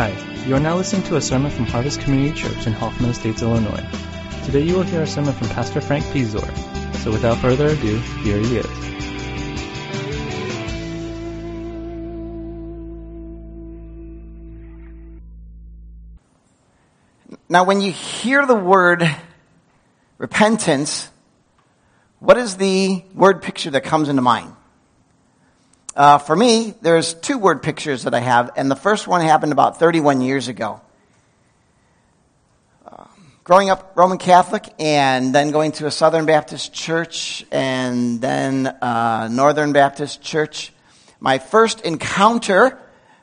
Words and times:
Hi, 0.00 0.16
you 0.46 0.56
are 0.56 0.60
now 0.60 0.76
listening 0.76 1.02
to 1.08 1.16
a 1.16 1.20
sermon 1.20 1.50
from 1.50 1.66
Harvest 1.66 2.00
Community 2.00 2.34
Church 2.34 2.66
in 2.66 2.72
Hoffman 2.72 3.10
Estates, 3.10 3.42
Illinois. 3.42 3.84
Today 4.46 4.62
you 4.62 4.76
will 4.76 4.82
hear 4.82 5.02
a 5.02 5.06
sermon 5.06 5.34
from 5.34 5.48
Pastor 5.50 5.82
Frank 5.82 6.06
Piszczor. 6.06 6.40
So 7.00 7.10
without 7.10 7.36
further 7.36 7.66
ado, 7.66 7.98
here 8.22 8.38
he 8.38 8.56
is. 8.56 8.66
Now, 17.50 17.64
when 17.64 17.82
you 17.82 17.92
hear 17.92 18.46
the 18.46 18.54
word 18.54 19.06
repentance, 20.16 21.10
what 22.20 22.38
is 22.38 22.56
the 22.56 23.04
word 23.14 23.42
picture 23.42 23.68
that 23.72 23.84
comes 23.84 24.08
into 24.08 24.22
mind? 24.22 24.54
Uh, 25.96 26.18
for 26.18 26.36
me, 26.36 26.72
there's 26.82 27.14
two 27.14 27.36
word 27.36 27.62
pictures 27.62 28.04
that 28.04 28.14
I 28.14 28.20
have, 28.20 28.50
and 28.56 28.70
the 28.70 28.76
first 28.76 29.08
one 29.08 29.22
happened 29.22 29.50
about 29.50 29.80
31 29.80 30.20
years 30.20 30.46
ago. 30.46 30.80
Uh, 32.86 33.04
growing 33.42 33.70
up 33.70 33.92
Roman 33.96 34.18
Catholic, 34.18 34.72
and 34.78 35.34
then 35.34 35.50
going 35.50 35.72
to 35.72 35.86
a 35.86 35.90
Southern 35.90 36.26
Baptist 36.26 36.72
church, 36.72 37.44
and 37.50 38.20
then 38.20 38.68
uh, 38.68 39.28
Northern 39.32 39.72
Baptist 39.72 40.22
church, 40.22 40.72
my 41.18 41.38
first 41.38 41.80
encounter 41.80 42.78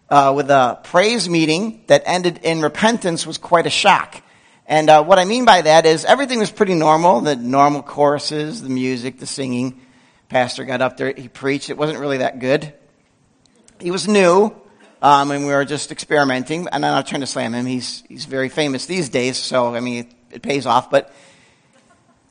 uh, 0.10 0.34
with 0.36 0.50
a 0.50 0.80
praise 0.84 1.30
meeting 1.30 1.84
that 1.88 2.04
ended 2.06 2.42
in 2.44 2.62
repentance 2.62 3.26
was 3.26 3.38
quite 3.38 3.66
a 3.66 3.70
shock. 3.70 4.22
And 4.66 4.90
uh, 4.90 5.06
what 5.06 5.20
I 5.20 5.24
mean 5.24 5.46
by 5.46 5.62
that 5.62 5.86
is 5.86 6.04
everything 6.04 6.40
was 6.40 6.52
pretty 6.52 6.76
normal 6.76 7.22
the 7.22 7.38
normal 7.38 7.82
choruses, 7.82 8.62
the 8.62 8.70
music, 8.70 9.20
the 9.20 9.26
singing. 9.26 9.80
Pastor 10.30 10.66
got 10.66 10.82
up 10.82 10.98
there, 10.98 11.14
he 11.16 11.28
preached. 11.28 11.70
It 11.70 11.78
wasn't 11.78 12.00
really 12.00 12.18
that 12.18 12.40
good. 12.40 12.74
He 13.80 13.92
was 13.92 14.08
new, 14.08 14.54
um, 15.02 15.32
and 15.32 15.46
we 15.46 15.54
were 15.54 15.66
just 15.66 15.92
experimenting. 15.92 16.68
And 16.72 16.86
I'm 16.86 16.94
not 16.94 17.08
trying 17.08 17.22
to 17.22 17.28
slam 17.28 17.54
him, 17.54 17.66
he's, 17.66 18.04
he's 18.10 18.26
very 18.26 18.50
famous 18.50 18.86
these 18.86 19.10
days, 19.10 19.38
so 19.38 19.74
I 19.74 19.80
mean, 19.80 20.06
it, 20.06 20.36
it 20.36 20.42
pays 20.42 20.66
off. 20.66 20.90
But 20.90 21.14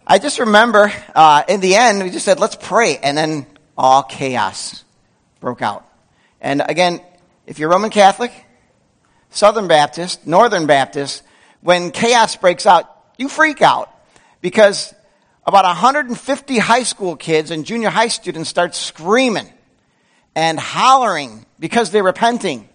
I 0.06 0.19
just 0.19 0.38
remember 0.38 0.92
uh, 1.14 1.42
in 1.48 1.61
the 1.61 1.75
end, 1.75 2.03
we 2.03 2.11
just 2.11 2.25
said, 2.25 2.38
let's 2.38 2.56
pray. 2.56 2.98
And 2.98 3.16
then 3.16 3.47
all 3.77 4.03
chaos 4.03 4.84
broke 5.41 5.62
out. 5.62 5.84
And 6.41 6.62
again, 6.66 7.00
if 7.47 7.58
you're 7.58 7.70
Roman 7.70 7.91
Catholic, 7.91 8.33
Southern 9.31 9.69
Baptist, 9.69 10.27
Northern 10.27 10.66
Baptist, 10.66 11.22
when 11.60 11.91
chaos 11.91 12.36
breaks 12.36 12.66
out, 12.66 12.84
you 13.19 13.28
freak 13.28 13.62
out 13.62 13.91
because 14.41 14.94
about 15.47 15.64
150 15.64 16.58
high 16.58 16.83
school 16.83 17.14
kids 17.14 17.50
and 17.50 17.64
junior 17.64 17.89
high 17.89 18.08
students 18.08 18.50
start 18.50 18.75
screaming 18.75 19.48
and 20.34 20.58
hollering 20.58 21.47
because 21.61 21.91
they're 21.91 22.03
repenting. 22.03 22.69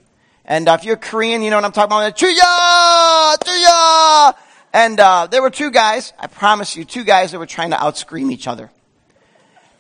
And 0.46 0.68
uh, 0.68 0.78
if 0.80 0.86
you're 0.86 0.96
Korean, 0.96 1.42
you 1.42 1.50
know 1.50 1.58
what 1.58 1.66
I'm 1.66 1.74
talking 1.74 1.96
about. 1.96 2.18
Chuya! 2.18 3.38
Chuya! 3.38 4.34
And 4.74 5.00
uh, 5.00 5.28
there 5.28 5.42
were 5.42 5.50
two 5.50 5.70
guys, 5.70 6.14
I 6.18 6.28
promise 6.28 6.78
you, 6.78 6.86
two 6.86 7.04
guys 7.04 7.32
that 7.32 7.40
were 7.40 7.46
trying 7.46 7.72
to 7.72 7.76
outscream 7.76 8.32
each 8.32 8.48
other. 8.48 8.72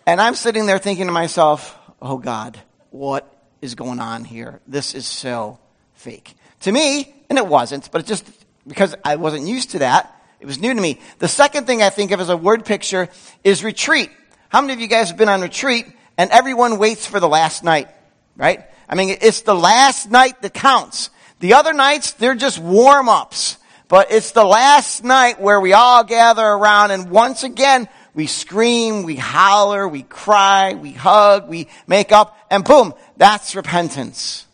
And 0.05 0.19
I'm 0.19 0.35
sitting 0.35 0.65
there 0.65 0.77
thinking 0.77 1.05
to 1.05 1.13
myself, 1.13 1.77
oh 2.01 2.17
God, 2.17 2.59
what 2.89 3.33
is 3.61 3.75
going 3.75 3.99
on 3.99 4.25
here? 4.25 4.59
This 4.67 4.95
is 4.95 5.07
so 5.07 5.59
fake. 5.93 6.35
To 6.61 6.71
me, 6.71 7.13
and 7.29 7.37
it 7.37 7.47
wasn't, 7.47 7.89
but 7.91 8.01
it 8.01 8.07
just 8.07 8.29
because 8.67 8.95
I 9.05 9.15
wasn't 9.15 9.47
used 9.47 9.71
to 9.71 9.79
that, 9.79 10.20
it 10.41 10.47
was 10.47 10.59
new 10.59 10.73
to 10.73 10.81
me. 10.81 10.99
The 11.19 11.27
second 11.27 11.67
thing 11.67 11.83
I 11.83 11.91
think 11.91 12.09
of 12.09 12.19
as 12.19 12.29
a 12.29 12.35
word 12.35 12.65
picture 12.65 13.09
is 13.43 13.63
retreat. 13.63 14.09
How 14.49 14.59
many 14.59 14.73
of 14.73 14.79
you 14.79 14.87
guys 14.87 15.09
have 15.09 15.17
been 15.17 15.29
on 15.29 15.41
retreat 15.41 15.85
and 16.17 16.31
everyone 16.31 16.79
waits 16.79 17.05
for 17.05 17.19
the 17.19 17.29
last 17.29 17.63
night, 17.63 17.89
right? 18.35 18.65
I 18.89 18.95
mean, 18.95 19.15
it's 19.21 19.41
the 19.41 19.53
last 19.53 20.09
night 20.09 20.41
that 20.41 20.55
counts. 20.55 21.11
The 21.41 21.53
other 21.53 21.73
nights, 21.73 22.13
they're 22.13 22.33
just 22.33 22.57
warm 22.57 23.07
ups. 23.07 23.57
But 23.87 24.11
it's 24.11 24.31
the 24.31 24.43
last 24.43 25.03
night 25.03 25.39
where 25.39 25.61
we 25.61 25.73
all 25.73 26.03
gather 26.03 26.43
around 26.43 26.89
and 26.89 27.11
once 27.11 27.43
again, 27.43 27.87
we 28.15 28.25
scream, 28.25 29.03
we 29.03 29.17
holler, 29.17 29.87
we 29.87 30.01
cry, 30.01 30.73
we 30.73 30.91
hug, 30.91 31.49
we 31.49 31.67
make 31.85 32.11
up, 32.11 32.35
and 32.49 32.63
boom, 32.63 32.95
that's 33.15 33.55
repentance. 33.55 34.47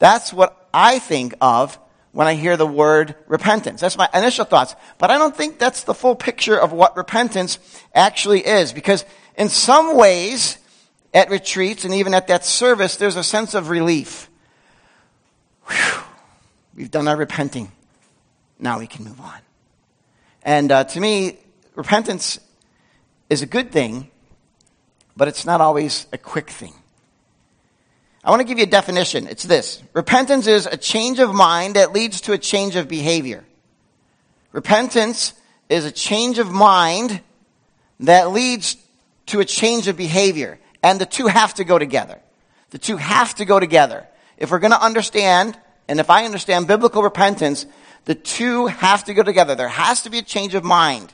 That's 0.00 0.32
what 0.32 0.68
I 0.74 0.98
think 0.98 1.34
of 1.40 1.78
when 2.14 2.28
I 2.28 2.34
hear 2.34 2.56
the 2.56 2.66
word 2.66 3.16
repentance. 3.26 3.80
That's 3.80 3.98
my 3.98 4.08
initial 4.14 4.44
thoughts. 4.44 4.76
But 4.98 5.10
I 5.10 5.18
don't 5.18 5.36
think 5.36 5.58
that's 5.58 5.82
the 5.82 5.94
full 5.94 6.14
picture 6.14 6.56
of 6.56 6.72
what 6.72 6.96
repentance 6.96 7.58
actually 7.92 8.46
is. 8.46 8.72
Because 8.72 9.04
in 9.36 9.48
some 9.48 9.96
ways, 9.96 10.56
at 11.12 11.28
retreats 11.28 11.84
and 11.84 11.92
even 11.92 12.14
at 12.14 12.28
that 12.28 12.44
service, 12.44 12.94
there's 12.94 13.16
a 13.16 13.24
sense 13.24 13.54
of 13.54 13.68
relief. 13.68 14.30
Whew. 15.68 16.02
We've 16.76 16.90
done 16.90 17.08
our 17.08 17.16
repenting. 17.16 17.72
Now 18.60 18.78
we 18.78 18.86
can 18.86 19.04
move 19.04 19.20
on. 19.20 19.40
And 20.44 20.70
uh, 20.70 20.84
to 20.84 21.00
me, 21.00 21.38
repentance 21.74 22.38
is 23.28 23.42
a 23.42 23.46
good 23.46 23.72
thing, 23.72 24.08
but 25.16 25.26
it's 25.26 25.44
not 25.44 25.60
always 25.60 26.06
a 26.12 26.18
quick 26.18 26.48
thing. 26.48 26.74
I 28.24 28.30
want 28.30 28.40
to 28.40 28.46
give 28.46 28.58
you 28.58 28.64
a 28.64 28.68
definition. 28.68 29.26
It's 29.28 29.44
this 29.44 29.82
Repentance 29.92 30.46
is 30.46 30.66
a 30.66 30.76
change 30.76 31.18
of 31.18 31.34
mind 31.34 31.76
that 31.76 31.92
leads 31.92 32.22
to 32.22 32.32
a 32.32 32.38
change 32.38 32.74
of 32.74 32.88
behavior. 32.88 33.44
Repentance 34.52 35.34
is 35.68 35.84
a 35.84 35.92
change 35.92 36.38
of 36.38 36.50
mind 36.50 37.20
that 38.00 38.30
leads 38.30 38.76
to 39.26 39.40
a 39.40 39.44
change 39.44 39.88
of 39.88 39.96
behavior. 39.96 40.58
And 40.82 41.00
the 41.00 41.06
two 41.06 41.26
have 41.26 41.54
to 41.54 41.64
go 41.64 41.78
together. 41.78 42.18
The 42.70 42.78
two 42.78 42.96
have 42.96 43.34
to 43.36 43.44
go 43.44 43.60
together. 43.60 44.06
If 44.36 44.50
we're 44.50 44.58
going 44.58 44.72
to 44.72 44.82
understand, 44.82 45.58
and 45.88 46.00
if 46.00 46.10
I 46.10 46.24
understand 46.24 46.66
biblical 46.66 47.02
repentance, 47.02 47.66
the 48.04 48.14
two 48.14 48.66
have 48.66 49.04
to 49.04 49.14
go 49.14 49.22
together. 49.22 49.54
There 49.54 49.68
has 49.68 50.02
to 50.02 50.10
be 50.10 50.18
a 50.18 50.22
change 50.22 50.54
of 50.54 50.64
mind 50.64 51.12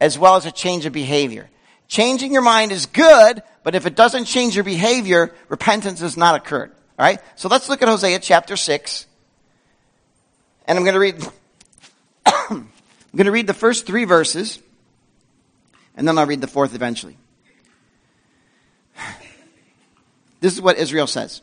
as 0.00 0.18
well 0.18 0.36
as 0.36 0.46
a 0.46 0.52
change 0.52 0.86
of 0.86 0.92
behavior. 0.92 1.48
Changing 1.88 2.32
your 2.32 2.42
mind 2.42 2.72
is 2.72 2.86
good, 2.86 3.42
but 3.64 3.74
if 3.74 3.86
it 3.86 3.96
doesn't 3.96 4.26
change 4.26 4.54
your 4.54 4.62
behavior, 4.62 5.34
repentance 5.48 5.98
has 6.00 6.16
not 6.16 6.36
occurred. 6.36 6.70
All 6.98 7.04
right? 7.04 7.18
So 7.34 7.48
let's 7.48 7.68
look 7.68 7.82
at 7.82 7.88
Hosea 7.88 8.20
chapter 8.20 8.56
6. 8.56 9.06
And 10.66 10.78
I'm 10.78 10.84
going 10.84 10.94
to 10.94 11.00
read 11.00 11.28
I'm 12.26 12.68
going 13.16 13.26
to 13.26 13.32
read 13.32 13.48
the 13.48 13.54
first 13.54 13.86
3 13.86 14.04
verses 14.04 14.60
and 15.96 16.06
then 16.06 16.18
I'll 16.18 16.26
read 16.26 16.40
the 16.40 16.46
fourth 16.46 16.74
eventually. 16.74 17.16
This 20.40 20.52
is 20.52 20.60
what 20.60 20.76
Israel 20.76 21.06
says. 21.06 21.40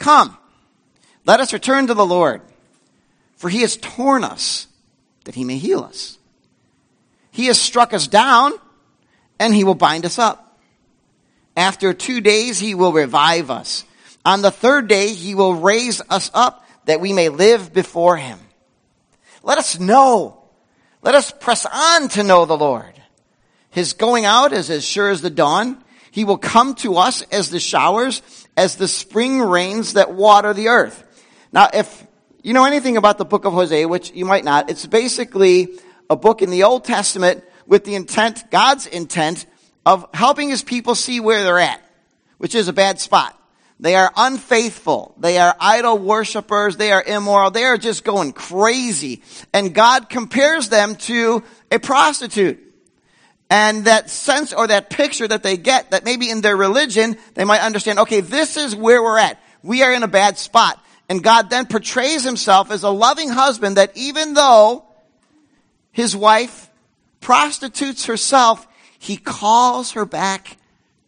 Come, 0.00 0.36
let 1.24 1.38
us 1.38 1.52
return 1.52 1.86
to 1.86 1.94
the 1.94 2.04
Lord, 2.04 2.40
for 3.36 3.48
he 3.48 3.60
has 3.60 3.76
torn 3.76 4.24
us 4.24 4.66
that 5.22 5.36
he 5.36 5.44
may 5.44 5.58
heal 5.58 5.84
us. 5.84 6.18
He 7.30 7.46
has 7.46 7.60
struck 7.60 7.94
us 7.94 8.08
down, 8.08 8.54
and 9.42 9.52
he 9.52 9.64
will 9.64 9.74
bind 9.74 10.06
us 10.06 10.20
up. 10.20 10.56
After 11.56 11.92
two 11.92 12.20
days, 12.20 12.60
he 12.60 12.76
will 12.76 12.92
revive 12.92 13.50
us. 13.50 13.84
On 14.24 14.40
the 14.40 14.52
third 14.52 14.86
day, 14.86 15.12
he 15.14 15.34
will 15.34 15.54
raise 15.54 16.00
us 16.08 16.30
up 16.32 16.64
that 16.84 17.00
we 17.00 17.12
may 17.12 17.28
live 17.28 17.72
before 17.72 18.16
him. 18.16 18.38
Let 19.42 19.58
us 19.58 19.80
know. 19.80 20.44
Let 21.02 21.16
us 21.16 21.32
press 21.32 21.66
on 21.66 22.08
to 22.10 22.22
know 22.22 22.44
the 22.44 22.56
Lord. 22.56 22.94
His 23.70 23.94
going 23.94 24.24
out 24.24 24.52
is 24.52 24.70
as 24.70 24.84
sure 24.84 25.10
as 25.10 25.22
the 25.22 25.30
dawn. 25.30 25.82
He 26.12 26.22
will 26.22 26.38
come 26.38 26.76
to 26.76 26.96
us 26.98 27.22
as 27.32 27.50
the 27.50 27.58
showers, 27.58 28.22
as 28.56 28.76
the 28.76 28.86
spring 28.86 29.40
rains 29.40 29.94
that 29.94 30.14
water 30.14 30.54
the 30.54 30.68
earth. 30.68 31.02
Now, 31.50 31.68
if 31.74 32.06
you 32.44 32.52
know 32.52 32.64
anything 32.64 32.96
about 32.96 33.18
the 33.18 33.24
book 33.24 33.44
of 33.44 33.54
Hosea, 33.54 33.88
which 33.88 34.12
you 34.12 34.24
might 34.24 34.44
not, 34.44 34.70
it's 34.70 34.86
basically 34.86 35.80
a 36.08 36.14
book 36.14 36.42
in 36.42 36.50
the 36.50 36.62
Old 36.62 36.84
Testament 36.84 37.42
with 37.72 37.84
the 37.84 37.94
intent, 37.94 38.50
God's 38.50 38.86
intent, 38.86 39.46
of 39.86 40.06
helping 40.12 40.50
his 40.50 40.62
people 40.62 40.94
see 40.94 41.20
where 41.20 41.42
they're 41.42 41.58
at, 41.58 41.82
which 42.36 42.54
is 42.54 42.68
a 42.68 42.72
bad 42.74 43.00
spot. 43.00 43.34
They 43.80 43.94
are 43.94 44.12
unfaithful. 44.14 45.14
They 45.16 45.38
are 45.38 45.56
idol 45.58 45.96
worshippers. 45.96 46.76
They 46.76 46.92
are 46.92 47.02
immoral. 47.02 47.50
They 47.50 47.64
are 47.64 47.78
just 47.78 48.04
going 48.04 48.34
crazy. 48.34 49.22
And 49.54 49.74
God 49.74 50.10
compares 50.10 50.68
them 50.68 50.96
to 50.96 51.44
a 51.70 51.78
prostitute. 51.78 52.60
And 53.48 53.86
that 53.86 54.10
sense 54.10 54.52
or 54.52 54.66
that 54.66 54.90
picture 54.90 55.26
that 55.26 55.42
they 55.42 55.56
get 55.56 55.92
that 55.92 56.04
maybe 56.04 56.28
in 56.28 56.42
their 56.42 56.58
religion, 56.58 57.16
they 57.32 57.46
might 57.46 57.62
understand, 57.62 58.00
okay, 58.00 58.20
this 58.20 58.58
is 58.58 58.76
where 58.76 59.02
we're 59.02 59.16
at. 59.16 59.40
We 59.62 59.82
are 59.82 59.94
in 59.94 60.02
a 60.02 60.08
bad 60.08 60.36
spot. 60.36 60.78
And 61.08 61.24
God 61.24 61.48
then 61.48 61.64
portrays 61.64 62.22
himself 62.22 62.70
as 62.70 62.82
a 62.82 62.90
loving 62.90 63.30
husband 63.30 63.78
that 63.78 63.96
even 63.96 64.34
though 64.34 64.84
his 65.90 66.14
wife 66.14 66.68
prostitutes 67.22 68.04
herself, 68.06 68.66
he 68.98 69.16
calls 69.16 69.92
her 69.92 70.04
back 70.04 70.58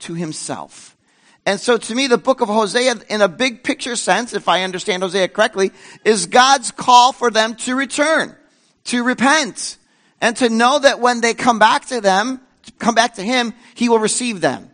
to 0.01 0.15
himself. 0.15 0.97
And 1.47 1.61
so 1.61 1.77
to 1.77 1.95
me, 1.95 2.07
the 2.07 2.17
book 2.17 2.41
of 2.41 2.49
Hosea, 2.49 2.95
in 3.11 3.21
a 3.21 3.29
big 3.29 3.63
picture 3.63 3.97
sense, 3.97 4.33
if 4.33 4.49
I 4.49 4.63
understand 4.63 5.03
Hosea 5.03 5.29
correctly, 5.29 5.73
is 6.05 6.27
God's 6.27 6.71
call 6.71 7.13
for 7.13 7.31
them 7.31 7.55
to 7.57 7.77
return, 7.77 8.35
to 8.85 9.05
repent, 9.05 9.77
and 10.23 10.35
to 10.39 10.49
know 10.49 10.79
that 10.79 11.01
when 11.01 11.21
they 11.21 11.35
come 11.35 11.59
back 11.59 11.85
to 11.87 12.01
them, 12.01 12.41
come 12.79 12.95
back 12.95 13.17
to 13.17 13.23
Him, 13.23 13.53
He 13.75 13.91
will 13.91 13.99
receive 13.99 14.41
them. 14.41 14.71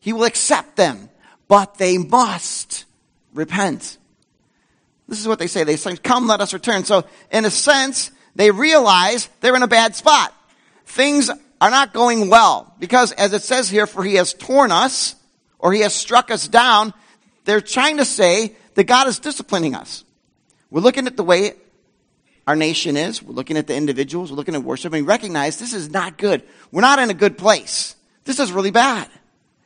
He 0.00 0.14
will 0.14 0.24
accept 0.24 0.76
them. 0.76 1.10
But 1.48 1.76
they 1.76 1.98
must 1.98 2.86
repent. 3.34 3.98
This 5.06 5.20
is 5.20 5.28
what 5.28 5.38
they 5.38 5.46
say. 5.46 5.64
They 5.64 5.76
say, 5.76 5.96
come, 5.96 6.26
let 6.26 6.40
us 6.40 6.54
return. 6.54 6.84
So 6.84 7.04
in 7.30 7.44
a 7.44 7.50
sense, 7.50 8.10
they 8.34 8.50
realize 8.50 9.28
they're 9.40 9.54
in 9.54 9.62
a 9.62 9.68
bad 9.68 9.94
spot. 9.94 10.32
Things 10.86 11.30
are 11.60 11.70
not 11.70 11.92
going 11.92 12.30
well 12.30 12.74
because 12.78 13.12
as 13.12 13.32
it 13.32 13.42
says 13.42 13.68
here, 13.68 13.86
for 13.86 14.02
he 14.02 14.14
has 14.14 14.32
torn 14.32 14.72
us 14.72 15.14
or 15.58 15.72
he 15.72 15.80
has 15.80 15.94
struck 15.94 16.30
us 16.30 16.48
down. 16.48 16.94
They're 17.44 17.60
trying 17.60 17.98
to 17.98 18.04
say 18.04 18.56
that 18.74 18.84
God 18.84 19.06
is 19.08 19.18
disciplining 19.18 19.74
us. 19.74 20.04
We're 20.70 20.80
looking 20.80 21.06
at 21.06 21.16
the 21.16 21.24
way 21.24 21.52
our 22.46 22.56
nation 22.56 22.96
is. 22.96 23.22
We're 23.22 23.34
looking 23.34 23.56
at 23.56 23.66
the 23.66 23.74
individuals. 23.74 24.30
We're 24.30 24.36
looking 24.36 24.54
at 24.54 24.62
worship 24.62 24.92
and 24.92 25.04
we 25.04 25.08
recognize 25.08 25.58
this 25.58 25.74
is 25.74 25.90
not 25.90 26.18
good. 26.18 26.42
We're 26.70 26.82
not 26.82 26.98
in 26.98 27.10
a 27.10 27.14
good 27.14 27.36
place. 27.36 27.96
This 28.24 28.38
is 28.38 28.52
really 28.52 28.70
bad. 28.70 29.08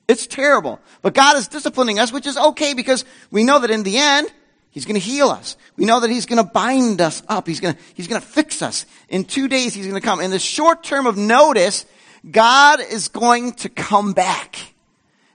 It's 0.08 0.26
terrible. 0.26 0.80
But 1.02 1.14
God 1.14 1.36
is 1.36 1.48
disciplining 1.48 1.98
us, 1.98 2.12
which 2.12 2.26
is 2.26 2.36
okay 2.36 2.74
because 2.74 3.04
we 3.30 3.44
know 3.44 3.60
that 3.60 3.70
in 3.70 3.82
the 3.82 3.96
end, 3.96 4.32
He's 4.70 4.84
going 4.84 4.94
to 4.94 5.00
heal 5.00 5.28
us. 5.28 5.56
We 5.76 5.84
know 5.84 6.00
that 6.00 6.10
He's 6.10 6.26
going 6.26 6.44
to 6.44 6.48
bind 6.50 7.00
us 7.00 7.22
up. 7.28 7.46
He's 7.46 7.60
going 7.60 7.74
to, 7.74 7.80
He's 7.94 8.06
going 8.06 8.20
to 8.20 8.26
fix 8.26 8.62
us. 8.62 8.86
In 9.08 9.24
two 9.24 9.48
days, 9.48 9.74
He's 9.74 9.86
going 9.86 10.00
to 10.00 10.04
come. 10.04 10.20
In 10.20 10.30
the 10.30 10.38
short 10.38 10.84
term 10.84 11.06
of 11.06 11.16
notice, 11.16 11.86
God 12.28 12.80
is 12.80 13.08
going 13.08 13.52
to 13.54 13.68
come 13.68 14.12
back. 14.12 14.56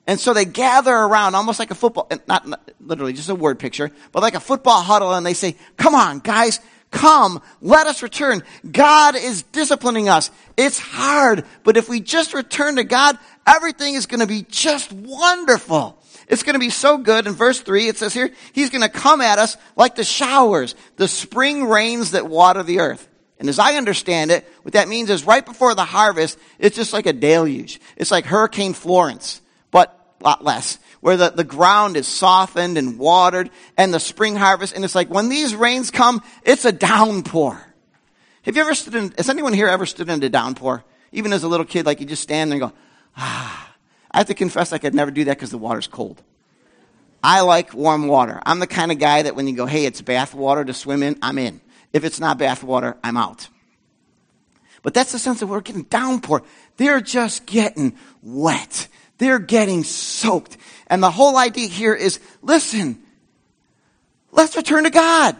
And 0.07 0.19
so 0.19 0.33
they 0.33 0.45
gather 0.45 0.93
around 0.93 1.35
almost 1.35 1.59
like 1.59 1.71
a 1.71 1.75
football, 1.75 2.09
not, 2.27 2.47
not 2.47 2.71
literally, 2.79 3.13
just 3.13 3.29
a 3.29 3.35
word 3.35 3.59
picture, 3.59 3.91
but 4.11 4.21
like 4.21 4.35
a 4.35 4.39
football 4.39 4.81
huddle 4.81 5.13
and 5.13 5.25
they 5.25 5.33
say, 5.33 5.55
come 5.77 5.95
on, 5.95 6.19
guys, 6.19 6.59
come, 6.91 7.41
let 7.61 7.87
us 7.87 8.03
return. 8.03 8.43
God 8.71 9.15
is 9.15 9.41
disciplining 9.43 10.07
us. 10.07 10.29
It's 10.57 10.77
hard, 10.77 11.43
but 11.63 11.75
if 11.75 11.89
we 11.89 12.01
just 12.01 12.35
return 12.35 12.75
to 12.75 12.83
God, 12.83 13.17
everything 13.47 13.95
is 13.95 14.05
going 14.05 14.19
to 14.19 14.27
be 14.27 14.45
just 14.47 14.93
wonderful. 14.93 15.97
It's 16.27 16.43
going 16.43 16.53
to 16.53 16.59
be 16.59 16.69
so 16.69 16.97
good. 16.97 17.27
In 17.27 17.33
verse 17.33 17.59
3, 17.59 17.87
it 17.87 17.97
says 17.97 18.13
here, 18.13 18.31
He's 18.53 18.69
going 18.69 18.81
to 18.81 18.89
come 18.89 19.21
at 19.21 19.39
us 19.39 19.57
like 19.75 19.95
the 19.95 20.03
showers, 20.03 20.75
the 20.95 21.07
spring 21.07 21.65
rains 21.65 22.11
that 22.11 22.27
water 22.27 22.63
the 22.63 22.79
earth. 22.79 23.07
And 23.39 23.49
as 23.49 23.59
I 23.59 23.75
understand 23.75 24.31
it, 24.31 24.49
what 24.63 24.73
that 24.73 24.87
means 24.87 25.09
is 25.09 25.25
right 25.25 25.45
before 25.45 25.75
the 25.75 25.85
harvest, 25.85 26.39
it's 26.57 26.75
just 26.75 26.93
like 26.93 27.05
a 27.05 27.13
deluge. 27.13 27.81
It's 27.97 28.11
like 28.11 28.25
Hurricane 28.25 28.73
Florence, 28.73 29.41
but 29.71 29.99
a 30.21 30.23
lot 30.23 30.43
less. 30.43 30.79
Where 31.01 31.17
the, 31.17 31.29
the 31.29 31.43
ground 31.43 31.97
is 31.97 32.07
softened 32.07 32.77
and 32.77 32.97
watered 32.97 33.51
and 33.77 33.93
the 33.93 33.99
spring 33.99 34.35
harvest. 34.35 34.73
And 34.73 34.83
it's 34.83 34.95
like 34.95 35.09
when 35.09 35.29
these 35.29 35.53
rains 35.53 35.91
come, 35.91 36.23
it's 36.43 36.65
a 36.65 36.71
downpour. 36.71 37.61
Have 38.43 38.55
you 38.55 38.61
ever 38.61 38.73
stood 38.73 38.95
in, 38.95 39.13
has 39.17 39.29
anyone 39.29 39.53
here 39.53 39.67
ever 39.67 39.85
stood 39.85 40.09
in 40.09 40.23
a 40.23 40.29
downpour? 40.29 40.83
Even 41.11 41.33
as 41.33 41.43
a 41.43 41.47
little 41.47 41.65
kid, 41.65 41.85
like 41.85 41.99
you 41.99 42.05
just 42.05 42.23
stand 42.23 42.51
there 42.51 42.61
and 42.61 42.71
go, 42.71 42.77
ah. 43.17 43.74
I 44.15 44.19
have 44.19 44.27
to 44.27 44.33
confess 44.33 44.71
I 44.71 44.77
could 44.77 44.95
never 44.95 45.11
do 45.11 45.25
that 45.25 45.35
because 45.35 45.51
the 45.51 45.57
water's 45.57 45.87
cold. 45.87 46.23
I 47.21 47.41
like 47.41 47.73
warm 47.73 48.07
water. 48.07 48.41
I'm 48.45 48.59
the 48.59 48.67
kind 48.67 48.93
of 48.93 48.97
guy 48.97 49.23
that 49.23 49.35
when 49.35 49.45
you 49.45 49.57
go, 49.57 49.65
hey, 49.65 49.85
it's 49.85 50.01
bath 50.01 50.33
water 50.33 50.63
to 50.63 50.73
swim 50.73 51.03
in, 51.03 51.19
I'm 51.21 51.37
in. 51.37 51.59
If 51.91 52.05
it's 52.05 52.17
not 52.17 52.37
bath 52.37 52.63
water, 52.63 52.95
I'm 53.03 53.17
out. 53.17 53.49
But 54.83 54.93
that's 54.93 55.11
the 55.11 55.19
sense 55.19 55.41
that 55.41 55.47
we're 55.47 55.59
getting 55.59 55.83
downpour. 55.83 56.43
They're 56.77 57.01
just 57.01 57.45
getting 57.45 57.97
wet. 58.23 58.87
They're 59.17 59.37
getting 59.37 59.83
soaked. 59.83 60.55
And 60.87 61.03
the 61.03 61.11
whole 61.11 61.35
idea 61.35 61.67
here 61.67 61.93
is, 61.93 62.21
listen, 62.41 63.03
let's 64.31 64.55
return 64.55 64.85
to 64.85 64.91
God. 64.91 65.35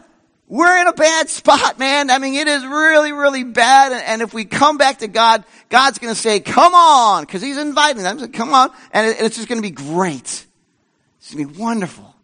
We're 0.47 0.79
in 0.79 0.87
a 0.87 0.93
bad 0.93 1.29
spot, 1.29 1.79
man. 1.79 2.11
I 2.11 2.19
mean, 2.19 2.35
it 2.35 2.47
is 2.47 2.63
really, 2.63 3.11
really 3.11 3.43
bad. 3.43 3.91
And 3.93 4.21
if 4.21 4.33
we 4.33 4.45
come 4.45 4.77
back 4.77 4.99
to 4.99 5.07
God, 5.07 5.43
God's 5.69 5.97
going 5.97 6.13
to 6.13 6.19
say, 6.19 6.39
come 6.39 6.73
on, 6.75 7.23
because 7.23 7.41
He's 7.41 7.57
inviting 7.57 8.03
them. 8.03 8.31
Come 8.31 8.53
on. 8.53 8.71
And 8.91 9.15
it's 9.19 9.37
just 9.37 9.47
going 9.47 9.61
to 9.61 9.67
be 9.67 9.73
great. 9.73 10.45
It's 11.17 11.33
going 11.33 11.47
to 11.47 11.53
be 11.53 11.59
wonderful. 11.59 12.15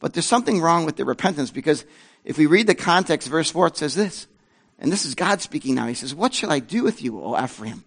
But 0.00 0.12
there's 0.12 0.26
something 0.26 0.60
wrong 0.60 0.84
with 0.84 0.96
their 0.96 1.06
repentance 1.06 1.50
because 1.50 1.86
if 2.24 2.36
we 2.36 2.44
read 2.44 2.66
the 2.66 2.74
context, 2.74 3.28
verse 3.28 3.50
4, 3.50 3.68
it 3.68 3.76
says 3.78 3.94
this. 3.94 4.26
And 4.78 4.92
this 4.92 5.06
is 5.06 5.14
God 5.14 5.40
speaking 5.40 5.74
now. 5.74 5.86
He 5.86 5.94
says, 5.94 6.14
What 6.14 6.34
shall 6.34 6.52
I 6.52 6.58
do 6.58 6.82
with 6.82 7.02
you, 7.02 7.22
O 7.22 7.42
Ephraim? 7.42 7.84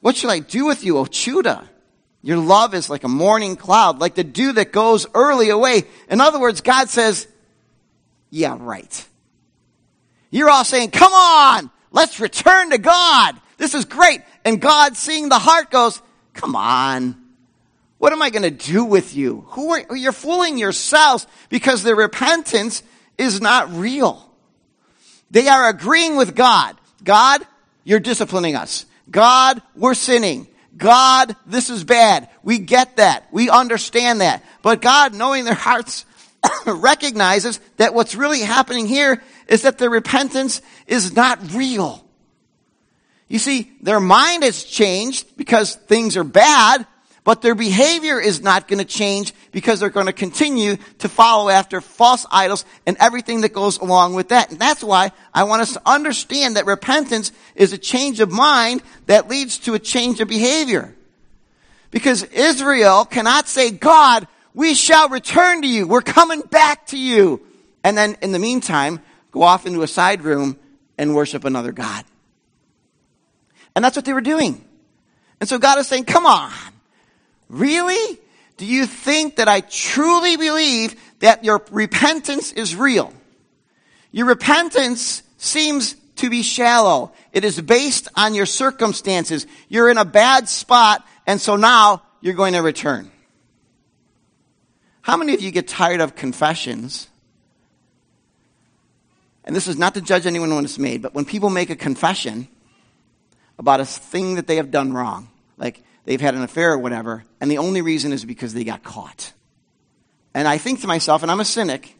What 0.00 0.14
shall 0.14 0.30
I 0.30 0.38
do 0.38 0.66
with 0.66 0.84
you, 0.84 0.98
O 0.98 1.06
Judah? 1.06 1.68
Your 2.22 2.36
love 2.36 2.72
is 2.74 2.88
like 2.88 3.02
a 3.02 3.08
morning 3.08 3.56
cloud, 3.56 3.98
like 3.98 4.14
the 4.14 4.22
dew 4.22 4.52
that 4.52 4.70
goes 4.70 5.08
early 5.12 5.48
away. 5.50 5.82
In 6.08 6.20
other 6.20 6.38
words, 6.38 6.60
God 6.60 6.88
says, 6.88 7.26
Yeah, 8.34 8.56
right. 8.58 9.06
You're 10.30 10.48
all 10.48 10.64
saying, 10.64 10.90
Come 10.90 11.12
on, 11.12 11.70
let's 11.90 12.18
return 12.18 12.70
to 12.70 12.78
God. 12.78 13.38
This 13.58 13.74
is 13.74 13.84
great. 13.84 14.22
And 14.42 14.58
God, 14.58 14.96
seeing 14.96 15.28
the 15.28 15.38
heart, 15.38 15.70
goes, 15.70 16.00
Come 16.32 16.56
on. 16.56 17.14
What 17.98 18.14
am 18.14 18.22
I 18.22 18.30
going 18.30 18.42
to 18.42 18.50
do 18.50 18.84
with 18.84 19.14
you? 19.14 19.44
Who 19.48 19.70
are, 19.74 19.96
you're 19.96 20.12
fooling 20.12 20.56
yourselves 20.56 21.26
because 21.50 21.82
the 21.82 21.94
repentance 21.94 22.82
is 23.18 23.42
not 23.42 23.70
real. 23.74 24.28
They 25.30 25.46
are 25.48 25.68
agreeing 25.68 26.16
with 26.16 26.34
God. 26.34 26.76
God, 27.04 27.46
you're 27.84 28.00
disciplining 28.00 28.56
us. 28.56 28.86
God, 29.10 29.60
we're 29.76 29.94
sinning. 29.94 30.48
God, 30.74 31.36
this 31.44 31.68
is 31.68 31.84
bad. 31.84 32.30
We 32.42 32.58
get 32.58 32.96
that. 32.96 33.28
We 33.30 33.50
understand 33.50 34.22
that. 34.22 34.42
But 34.62 34.80
God, 34.80 35.14
knowing 35.14 35.44
their 35.44 35.54
hearts, 35.54 36.06
recognizes 36.66 37.60
that 37.76 37.94
what's 37.94 38.14
really 38.14 38.40
happening 38.40 38.86
here 38.86 39.22
is 39.48 39.62
that 39.62 39.78
their 39.78 39.90
repentance 39.90 40.62
is 40.86 41.14
not 41.14 41.52
real. 41.52 42.04
You 43.28 43.38
see, 43.38 43.72
their 43.80 44.00
mind 44.00 44.42
has 44.42 44.62
changed 44.64 45.36
because 45.36 45.74
things 45.74 46.16
are 46.16 46.24
bad, 46.24 46.86
but 47.24 47.40
their 47.40 47.54
behavior 47.54 48.20
is 48.20 48.42
not 48.42 48.66
going 48.66 48.80
to 48.80 48.84
change 48.84 49.32
because 49.52 49.80
they're 49.80 49.90
going 49.90 50.06
to 50.06 50.12
continue 50.12 50.76
to 50.98 51.08
follow 51.08 51.48
after 51.48 51.80
false 51.80 52.26
idols 52.30 52.64
and 52.86 52.96
everything 52.98 53.42
that 53.42 53.52
goes 53.52 53.78
along 53.78 54.14
with 54.14 54.30
that. 54.30 54.50
And 54.50 54.58
that's 54.58 54.82
why 54.82 55.12
I 55.32 55.44
want 55.44 55.62
us 55.62 55.72
to 55.74 55.82
understand 55.86 56.56
that 56.56 56.66
repentance 56.66 57.32
is 57.54 57.72
a 57.72 57.78
change 57.78 58.20
of 58.20 58.30
mind 58.30 58.82
that 59.06 59.28
leads 59.28 59.58
to 59.60 59.74
a 59.74 59.78
change 59.78 60.20
of 60.20 60.28
behavior. 60.28 60.94
Because 61.90 62.24
Israel 62.24 63.04
cannot 63.04 63.46
say, 63.46 63.70
God, 63.70 64.26
we 64.54 64.74
shall 64.74 65.08
return 65.08 65.62
to 65.62 65.68
you. 65.68 65.86
We're 65.86 66.02
coming 66.02 66.40
back 66.42 66.86
to 66.88 66.98
you. 66.98 67.40
And 67.84 67.96
then 67.96 68.16
in 68.22 68.32
the 68.32 68.38
meantime, 68.38 69.00
go 69.30 69.42
off 69.42 69.66
into 69.66 69.82
a 69.82 69.88
side 69.88 70.22
room 70.22 70.58
and 70.98 71.14
worship 71.14 71.44
another 71.44 71.72
God. 71.72 72.04
And 73.74 73.84
that's 73.84 73.96
what 73.96 74.04
they 74.04 74.12
were 74.12 74.20
doing. 74.20 74.64
And 75.40 75.48
so 75.48 75.58
God 75.58 75.78
is 75.78 75.86
saying, 75.86 76.04
come 76.04 76.26
on. 76.26 76.52
Really? 77.48 78.18
Do 78.56 78.66
you 78.66 78.86
think 78.86 79.36
that 79.36 79.48
I 79.48 79.60
truly 79.60 80.36
believe 80.36 80.94
that 81.20 81.44
your 81.44 81.64
repentance 81.70 82.52
is 82.52 82.76
real? 82.76 83.12
Your 84.10 84.26
repentance 84.26 85.22
seems 85.38 85.94
to 86.16 86.30
be 86.30 86.42
shallow. 86.42 87.12
It 87.32 87.44
is 87.44 87.60
based 87.60 88.08
on 88.14 88.34
your 88.34 88.46
circumstances. 88.46 89.46
You're 89.68 89.90
in 89.90 89.98
a 89.98 90.04
bad 90.04 90.48
spot, 90.48 91.06
and 91.26 91.40
so 91.40 91.56
now 91.56 92.02
you're 92.20 92.34
going 92.34 92.52
to 92.54 92.62
return. 92.62 93.10
How 95.02 95.16
many 95.16 95.34
of 95.34 95.40
you 95.40 95.50
get 95.50 95.68
tired 95.68 96.00
of 96.00 96.14
confessions? 96.14 97.08
And 99.44 99.54
this 99.54 99.66
is 99.66 99.76
not 99.76 99.94
to 99.94 100.00
judge 100.00 100.26
anyone 100.26 100.54
when 100.54 100.64
it's 100.64 100.78
made, 100.78 101.02
but 101.02 101.14
when 101.14 101.24
people 101.24 101.50
make 101.50 101.70
a 101.70 101.76
confession 101.76 102.48
about 103.58 103.80
a 103.80 103.84
thing 103.84 104.36
that 104.36 104.46
they 104.46 104.56
have 104.56 104.70
done 104.70 104.92
wrong, 104.92 105.28
like 105.58 105.82
they've 106.04 106.20
had 106.20 106.34
an 106.34 106.42
affair 106.42 106.72
or 106.72 106.78
whatever, 106.78 107.24
and 107.40 107.50
the 107.50 107.58
only 107.58 107.82
reason 107.82 108.12
is 108.12 108.24
because 108.24 108.54
they 108.54 108.64
got 108.64 108.84
caught. 108.84 109.32
And 110.34 110.46
I 110.46 110.58
think 110.58 110.80
to 110.80 110.86
myself, 110.86 111.22
and 111.22 111.30
I'm 111.30 111.40
a 111.40 111.44
cynic, 111.44 111.96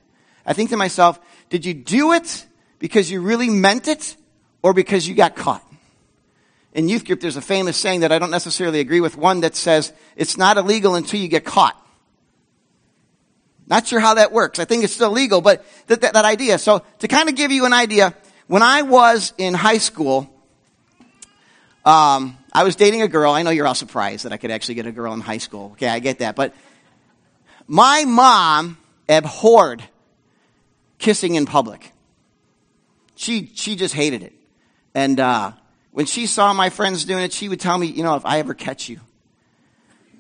I 0.47 0.53
think 0.53 0.71
to 0.71 0.77
myself, 0.77 1.21
did 1.51 1.65
you 1.67 1.75
do 1.75 2.13
it 2.13 2.47
because 2.79 3.11
you 3.11 3.21
really 3.21 3.51
meant 3.51 3.89
it 3.89 4.17
or 4.63 4.73
because 4.73 5.07
you 5.07 5.15
got 5.15 5.35
caught? 5.35 5.67
In 6.73 6.89
youth 6.89 7.05
group, 7.05 7.21
there's 7.21 7.37
a 7.37 7.43
famous 7.43 7.77
saying 7.77 8.01
that 8.01 8.13
I 8.13 8.19
don't 8.19 8.31
necessarily 8.31 8.81
agree 8.81 9.01
with, 9.01 9.17
one 9.17 9.41
that 9.41 9.57
says, 9.57 9.93
it's 10.17 10.39
not 10.39 10.57
illegal 10.57 10.95
until 10.95 11.21
you 11.21 11.29
get 11.29 11.45
caught. 11.45 11.77
Not 13.67 13.87
sure 13.87 14.01
how 14.01 14.15
that 14.15 14.33
works. 14.33 14.59
I 14.59 14.65
think 14.65 14.85
it's 14.85 14.93
still 14.93 15.13
legal, 15.13 15.41
but 15.41 15.65
that, 15.87 16.01
that, 16.01 16.15
that 16.15 16.25
idea. 16.25 16.59
So 16.59 16.83
to 16.99 17.09
kind 17.09 17.29
of 17.29 17.37
give 17.37 17.53
you 17.53 17.65
an 17.65 17.73
idea, 17.73 18.15
when 18.47 18.63
I 18.63 18.83
was 18.83 19.33
in 19.39 19.55
high 19.55 19.79
school, 19.79 20.29
um, 21.85 22.37
I 22.53 22.65
was 22.65 22.77
dating 22.77 23.03
a 23.03 23.09
girl. 23.09 23.33
I 23.33 23.43
know 23.43 23.51
you're 23.51 23.67
all 23.67 23.75
surprised 23.75 24.25
that 24.25 24.33
I 24.33 24.37
could 24.37 24.51
actually 24.51 24.75
get 24.75 24.87
a 24.87 24.93
girl 24.93 25.13
in 25.15 25.21
high 25.21 25.39
school. 25.39 25.71
Okay, 25.73 25.89
I 25.89 26.01
get 26.01 26.19
that. 26.19 26.37
But 26.37 26.55
my 27.67 28.05
mom 28.05 28.79
abhorred 29.09 29.83
kissing 30.99 31.35
in 31.35 31.47
public. 31.47 31.93
She, 33.15 33.51
she 33.55 33.77
just 33.77 33.95
hated 33.95 34.23
it. 34.23 34.33
And 34.95 35.19
uh, 35.19 35.53
when 35.91 36.07
she 36.07 36.27
saw 36.27 36.53
my 36.53 36.71
friends 36.71 37.05
doing 37.05 37.25
it, 37.25 37.33
she 37.33 37.49
would 37.49 37.61
tell 37.61 37.77
me, 37.79 37.87
you 37.87 38.03
know, 38.03 38.17
if 38.17 38.27
I 38.27 38.39
ever 38.39 38.55
catch 38.55 38.89
you. 38.89 39.01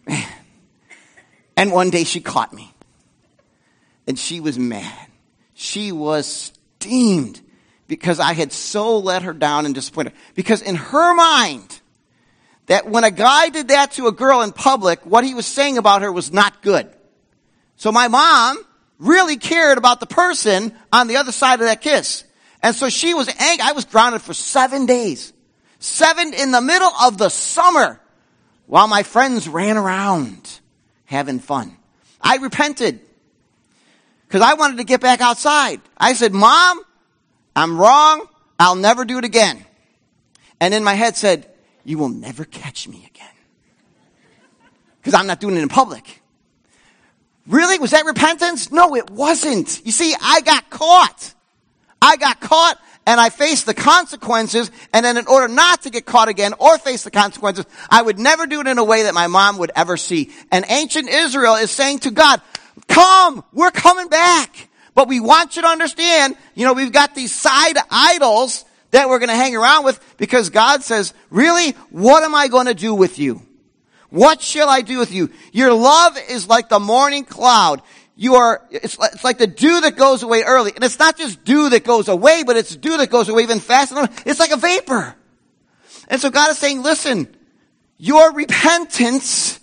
and 1.57 1.73
one 1.73 1.91
day 1.91 2.05
she 2.05 2.21
caught 2.21 2.53
me. 2.53 2.72
And 4.07 4.19
she 4.19 4.41
was 4.41 4.59
mad. 4.59 5.09
She 5.55 5.93
was 5.93 6.53
steamed 6.81 7.41
because 7.87 8.19
I 8.19 8.33
had 8.33 8.53
so 8.53 8.99
let 8.99 9.23
her 9.23 9.33
down 9.33 9.67
and 9.67 9.75
disappointed. 9.75 10.13
Because 10.35 10.63
in 10.63 10.77
her 10.77 11.15
mind, 11.15 11.81
that 12.67 12.89
when 12.89 13.05
a 13.05 13.11
guy 13.11 13.49
did 13.49 13.69
that 13.69 13.93
to 13.93 14.07
a 14.07 14.13
girl 14.13 14.43
in 14.43 14.53
public, 14.53 15.05
what 15.05 15.25
he 15.25 15.35
was 15.35 15.47
saying 15.47 15.79
about 15.79 16.03
her 16.03 16.11
was 16.11 16.33
not 16.33 16.63
good. 16.63 16.89
So 17.77 17.93
my 17.93 18.09
mom 18.09 18.59
really 18.99 19.37
cared 19.37 19.79
about 19.79 20.01
the 20.01 20.07
person 20.07 20.73
on 20.93 21.09
the 21.09 21.17
other 21.17 21.33
side 21.33 21.61
of 21.61 21.67
that 21.67 21.81
kiss. 21.81 22.25
And 22.63 22.75
so 22.75 22.89
she 22.89 23.15
was 23.15 23.29
angry. 23.29 23.67
I 23.67 23.73
was 23.73 23.85
grounded 23.85 24.23
for 24.23 24.35
seven 24.35 24.87
days. 24.87 25.33
Seven 25.81 26.33
in 26.33 26.53
the 26.53 26.61
middle 26.61 26.93
of 27.03 27.19
the 27.19 27.29
summer 27.29 28.01
while 28.67 28.87
my 28.87 29.03
friends 29.03 29.49
ran 29.49 29.77
around 29.77 30.61
having 31.05 31.41
fun. 31.41 31.77
I 32.21 32.37
repented 32.37 33.01
because 34.33 34.49
I 34.49 34.55
wanted 34.55 34.79
to 34.79 34.85
get 34.85 35.03
back 35.03 35.21
outside. 35.21 35.83
I 35.99 36.15
said, 36.15 36.33
Mom, 36.33 36.81
I'm 37.55 37.79
wrong. 37.79 38.27
I'll 38.59 38.77
never 38.77 39.05
do 39.05 39.19
it 39.19 39.27
again. 39.27 39.63
And 40.59 40.73
in 40.73 40.83
my 40.83 40.95
head 40.95 41.19
said, 41.19 41.51
You 41.85 41.99
will 41.99 42.09
never 42.09 42.47
catch 42.47 42.89
me 42.89 43.05
again. 43.07 43.29
Because 44.97 45.13
I'm 45.13 45.27
not 45.27 45.39
doing 45.39 45.59
it 45.59 45.63
in 45.63 45.69
public. 45.69 46.23
Really? 47.47 47.79
Was 47.79 47.91
that 47.91 48.07
repentance? 48.07 48.73
No, 48.73 48.97
it 48.97 49.11
wasn't. 49.11 49.85
You 49.85 49.93
see, 49.93 50.15
I 50.19 50.41
got 50.41 50.71
caught. 50.71 51.35
I 52.01 52.17
got 52.17 52.41
caught 52.41 52.79
and 53.07 53.21
I 53.21 53.29
faced 53.29 53.67
the 53.67 53.75
consequences. 53.75 54.71
And 54.95 55.05
then 55.05 55.19
in 55.19 55.27
order 55.27 55.53
not 55.53 55.83
to 55.83 55.91
get 55.91 56.07
caught 56.07 56.29
again 56.29 56.55
or 56.59 56.79
face 56.79 57.05
the 57.05 57.11
consequences, 57.11 57.67
I 57.91 58.01
would 58.01 58.19
never 58.19 58.47
do 58.47 58.61
it 58.61 58.67
in 58.67 58.79
a 58.79 58.85
way 58.85 59.03
that 59.03 59.13
my 59.13 59.27
mom 59.27 59.59
would 59.59 59.73
ever 59.77 59.99
see. 59.99 60.31
And 60.51 60.65
ancient 60.71 61.11
Israel 61.11 61.57
is 61.57 61.71
saying 61.71 61.99
to 62.01 62.11
God, 62.11 62.41
come, 62.89 63.45
we're 63.53 63.71
coming 63.71 64.09
back. 64.09 64.69
But 64.95 65.09
we 65.09 65.21
want 65.21 65.57
you 65.57 65.63
to 65.63 65.69
understand, 65.69 66.37
you 66.55 66.67
know, 66.67 66.75
we've 66.75 66.93
got 66.93 67.15
these 67.15 67.35
side 67.35 67.77
idols 67.91 68.65
that 68.91 69.09
we're 69.09 69.19
going 69.19 69.31
to 69.31 69.35
hang 69.35 69.57
around 69.57 69.85
with 69.85 69.99
because 70.19 70.51
God 70.51 70.83
says, 70.83 71.15
really, 71.31 71.71
what 71.91 72.23
am 72.23 72.35
I 72.35 72.49
going 72.49 72.67
to 72.67 72.75
do 72.75 72.95
with 72.95 73.19
you? 73.19 73.41
What 74.11 74.43
shall 74.43 74.69
I 74.69 74.83
do 74.83 74.99
with 74.99 75.11
you? 75.11 75.31
Your 75.53 75.73
love 75.73 76.19
is 76.29 76.47
like 76.47 76.69
the 76.69 76.79
morning 76.79 77.25
cloud. 77.25 77.81
You 78.15 78.35
are, 78.35 78.61
it's, 78.71 78.99
it's 79.01 79.25
like 79.25 79.39
the 79.39 79.47
dew 79.47 79.81
that 79.81 79.97
goes 79.97 80.23
away 80.23 80.43
early. 80.43 80.73
And 80.75 80.85
it's 80.85 80.99
not 80.99 81.17
just 81.17 81.43
dew 81.45 81.71
that 81.71 81.85
goes 81.85 82.09
away, 82.09 82.43
but 82.43 82.59
it's 82.59 82.77
dew 82.77 82.99
that 82.99 83.09
goes 83.09 83.31
away 83.31 83.45
even 83.45 83.61
faster. 83.61 84.07
It's 84.27 84.39
like 84.39 84.51
a 84.51 84.59
vapor. 84.59 85.17
And 86.09 86.21
so 86.21 86.29
God 86.29 86.51
is 86.51 86.59
saying, 86.59 86.83
listen, 86.83 87.35
your 87.97 88.33
repentance 88.35 89.59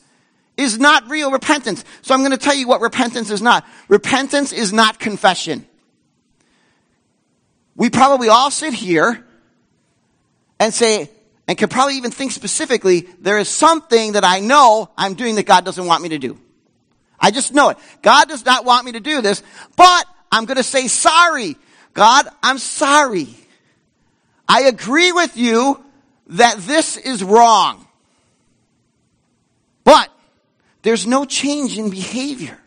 is 0.60 0.78
not 0.78 1.10
real 1.10 1.32
repentance. 1.32 1.84
So 2.02 2.14
I'm 2.14 2.20
going 2.20 2.32
to 2.32 2.38
tell 2.38 2.54
you 2.54 2.68
what 2.68 2.82
repentance 2.82 3.32
is 3.32 3.42
not. 3.42 3.66
Repentance 3.88 4.52
is 4.52 4.74
not 4.74 5.00
confession. 5.00 5.66
We 7.76 7.90
probably 7.90 8.28
all 8.28 8.52
sit 8.52 8.74
here 8.74 9.26
and 10.60 10.74
say, 10.74 11.10
and 11.48 11.58
can 11.58 11.70
probably 11.70 11.96
even 11.96 12.12
think 12.12 12.34
specifically, 12.34 13.08
there 13.22 13.40
is 13.40 13.48
something 13.48 14.12
that 14.12 14.26
I 14.26 14.42
know 14.42 14.90
I'm 14.98 15.14
doing 15.14 15.36
that 15.36 15.46
God 15.46 15.64
doesn't 15.64 15.86
want 15.86 16.04
me 16.04 16.10
to 16.10 16.20
do. 16.20 16.38
I 17.20 17.32
just 17.32 17.54
know 17.54 17.70
it. 17.70 17.78
God 18.02 18.28
does 18.28 18.46
not 18.46 18.66
want 18.66 18.86
me 18.86 18.92
to 18.94 19.00
do 19.00 19.22
this, 19.22 19.42
but 19.76 20.06
I'm 20.32 20.46
going 20.46 20.58
to 20.58 20.64
say 20.64 20.88
sorry. 20.88 21.56
God, 21.94 22.28
I'm 22.44 22.58
sorry. 22.58 23.30
I 24.48 24.64
agree 24.64 25.12
with 25.12 25.38
you 25.38 25.84
that 26.28 26.58
this 26.60 26.98
is 26.98 27.24
wrong. 27.24 27.86
But 29.84 30.12
there's 30.82 31.06
no 31.06 31.26
change 31.26 31.78
in 31.78 31.90
behavior. 31.90 32.58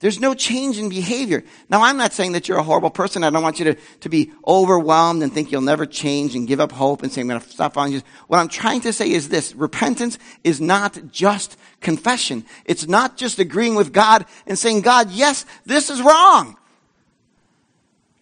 There's 0.00 0.20
no 0.20 0.34
change 0.34 0.78
in 0.78 0.90
behavior. 0.90 1.44
Now, 1.70 1.82
I'm 1.82 1.96
not 1.96 2.12
saying 2.12 2.32
that 2.32 2.46
you're 2.46 2.58
a 2.58 2.62
horrible 2.62 2.90
person. 2.90 3.24
I 3.24 3.30
don't 3.30 3.42
want 3.42 3.58
you 3.58 3.72
to, 3.72 3.74
to 4.00 4.10
be 4.10 4.32
overwhelmed 4.46 5.22
and 5.22 5.32
think 5.32 5.50
you'll 5.50 5.62
never 5.62 5.86
change 5.86 6.34
and 6.34 6.46
give 6.46 6.60
up 6.60 6.72
hope 6.72 7.02
and 7.02 7.10
say, 7.10 7.22
I'm 7.22 7.28
going 7.28 7.40
to 7.40 7.48
stop 7.48 7.72
following 7.72 7.92
Jesus. 7.92 8.08
What 8.26 8.38
I'm 8.38 8.48
trying 8.48 8.82
to 8.82 8.92
say 8.92 9.10
is 9.10 9.30
this. 9.30 9.54
Repentance 9.54 10.18
is 10.42 10.60
not 10.60 11.10
just 11.10 11.56
confession. 11.80 12.44
It's 12.66 12.86
not 12.86 13.16
just 13.16 13.38
agreeing 13.38 13.76
with 13.76 13.94
God 13.94 14.26
and 14.46 14.58
saying, 14.58 14.82
God, 14.82 15.10
yes, 15.10 15.46
this 15.64 15.88
is 15.88 16.02
wrong. 16.02 16.58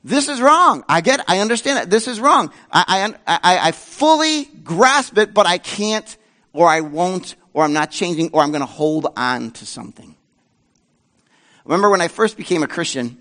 This 0.05 0.29
is 0.29 0.41
wrong. 0.41 0.85
I 0.89 1.01
get 1.01 1.19
it. 1.19 1.27
I 1.27 1.41
understand 1.41 1.81
it. 1.81 1.91
This 1.91 2.07
is 2.07 2.21
wrong. 2.21 2.53
I, 2.71 3.13
I, 3.27 3.39
I, 3.43 3.69
I 3.69 3.73
fully 3.73 4.45
grasp 4.45 5.19
it, 5.19 5.35
but 5.35 5.47
I 5.47 5.59
can't 5.59 6.17
or 6.53 6.69
I 6.69 6.81
won't 6.81 7.35
or 7.55 7.65
I'm 7.65 7.73
not 7.73 7.91
changing 7.91 8.31
or 8.33 8.43
I'm 8.43 8.51
going 8.51 8.61
to 8.61 8.67
hold 8.67 9.07
on 9.17 9.51
to 9.53 9.67
something. 9.67 10.15
Remember 11.65 11.91
when 11.91 12.01
I 12.01 12.09
first 12.09 12.37
became 12.37 12.63
a 12.63 12.69
Christian? 12.69 13.19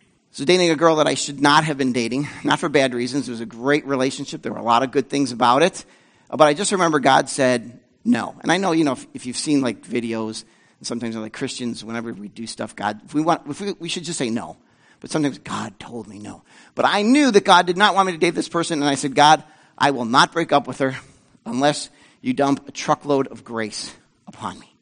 I 0.00 0.40
was 0.40 0.46
dating 0.46 0.70
a 0.70 0.76
girl 0.76 0.96
that 0.96 1.06
I 1.06 1.14
should 1.14 1.40
not 1.40 1.64
have 1.64 1.78
been 1.78 1.92
dating, 1.92 2.28
not 2.44 2.60
for 2.60 2.68
bad 2.68 2.94
reasons. 2.94 3.28
It 3.28 3.32
was 3.32 3.40
a 3.40 3.46
great 3.46 3.86
relationship. 3.86 4.42
There 4.42 4.52
were 4.52 4.58
a 4.58 4.62
lot 4.62 4.82
of 4.82 4.90
good 4.90 5.08
things 5.08 5.32
about 5.32 5.62
it. 5.62 5.84
But 6.30 6.42
I 6.42 6.54
just 6.54 6.72
remember 6.72 7.00
God 7.00 7.28
said 7.28 7.80
no. 8.04 8.36
And 8.42 8.52
I 8.52 8.58
know, 8.58 8.72
you 8.72 8.84
know, 8.84 8.92
if, 8.92 9.06
if 9.14 9.26
you've 9.26 9.36
seen 9.36 9.60
like 9.60 9.82
videos, 9.82 10.44
and 10.78 10.86
sometimes 10.86 11.16
like 11.16 11.32
Christians, 11.32 11.84
whenever 11.84 12.12
we 12.12 12.28
do 12.28 12.46
stuff, 12.46 12.76
God, 12.76 13.00
if 13.04 13.14
we 13.14 13.20
want, 13.20 13.48
if 13.48 13.60
we, 13.60 13.72
we 13.78 13.88
should 13.88 14.04
just 14.04 14.18
say 14.18 14.30
no. 14.30 14.56
But 15.00 15.10
sometimes 15.10 15.38
God 15.38 15.78
told 15.78 16.08
me 16.08 16.18
no. 16.18 16.42
But 16.74 16.84
I 16.84 17.02
knew 17.02 17.30
that 17.30 17.44
God 17.44 17.66
did 17.66 17.76
not 17.76 17.94
want 17.94 18.06
me 18.06 18.12
to 18.12 18.18
date 18.18 18.34
this 18.34 18.48
person, 18.48 18.80
and 18.80 18.88
I 18.88 18.96
said, 18.96 19.14
God, 19.14 19.44
I 19.76 19.92
will 19.92 20.04
not 20.04 20.32
break 20.32 20.52
up 20.52 20.66
with 20.66 20.78
her 20.78 20.96
unless 21.46 21.88
you 22.20 22.32
dump 22.32 22.68
a 22.68 22.72
truckload 22.72 23.28
of 23.28 23.44
grace 23.44 23.94
upon 24.26 24.58
me. 24.58 24.74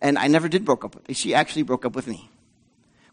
And 0.00 0.18
I 0.18 0.28
never 0.28 0.48
did 0.48 0.64
broke 0.64 0.84
up 0.84 0.94
with 0.94 1.06
her. 1.06 1.14
She 1.14 1.34
actually 1.34 1.62
broke 1.62 1.84
up 1.84 1.94
with 1.94 2.06
me, 2.06 2.30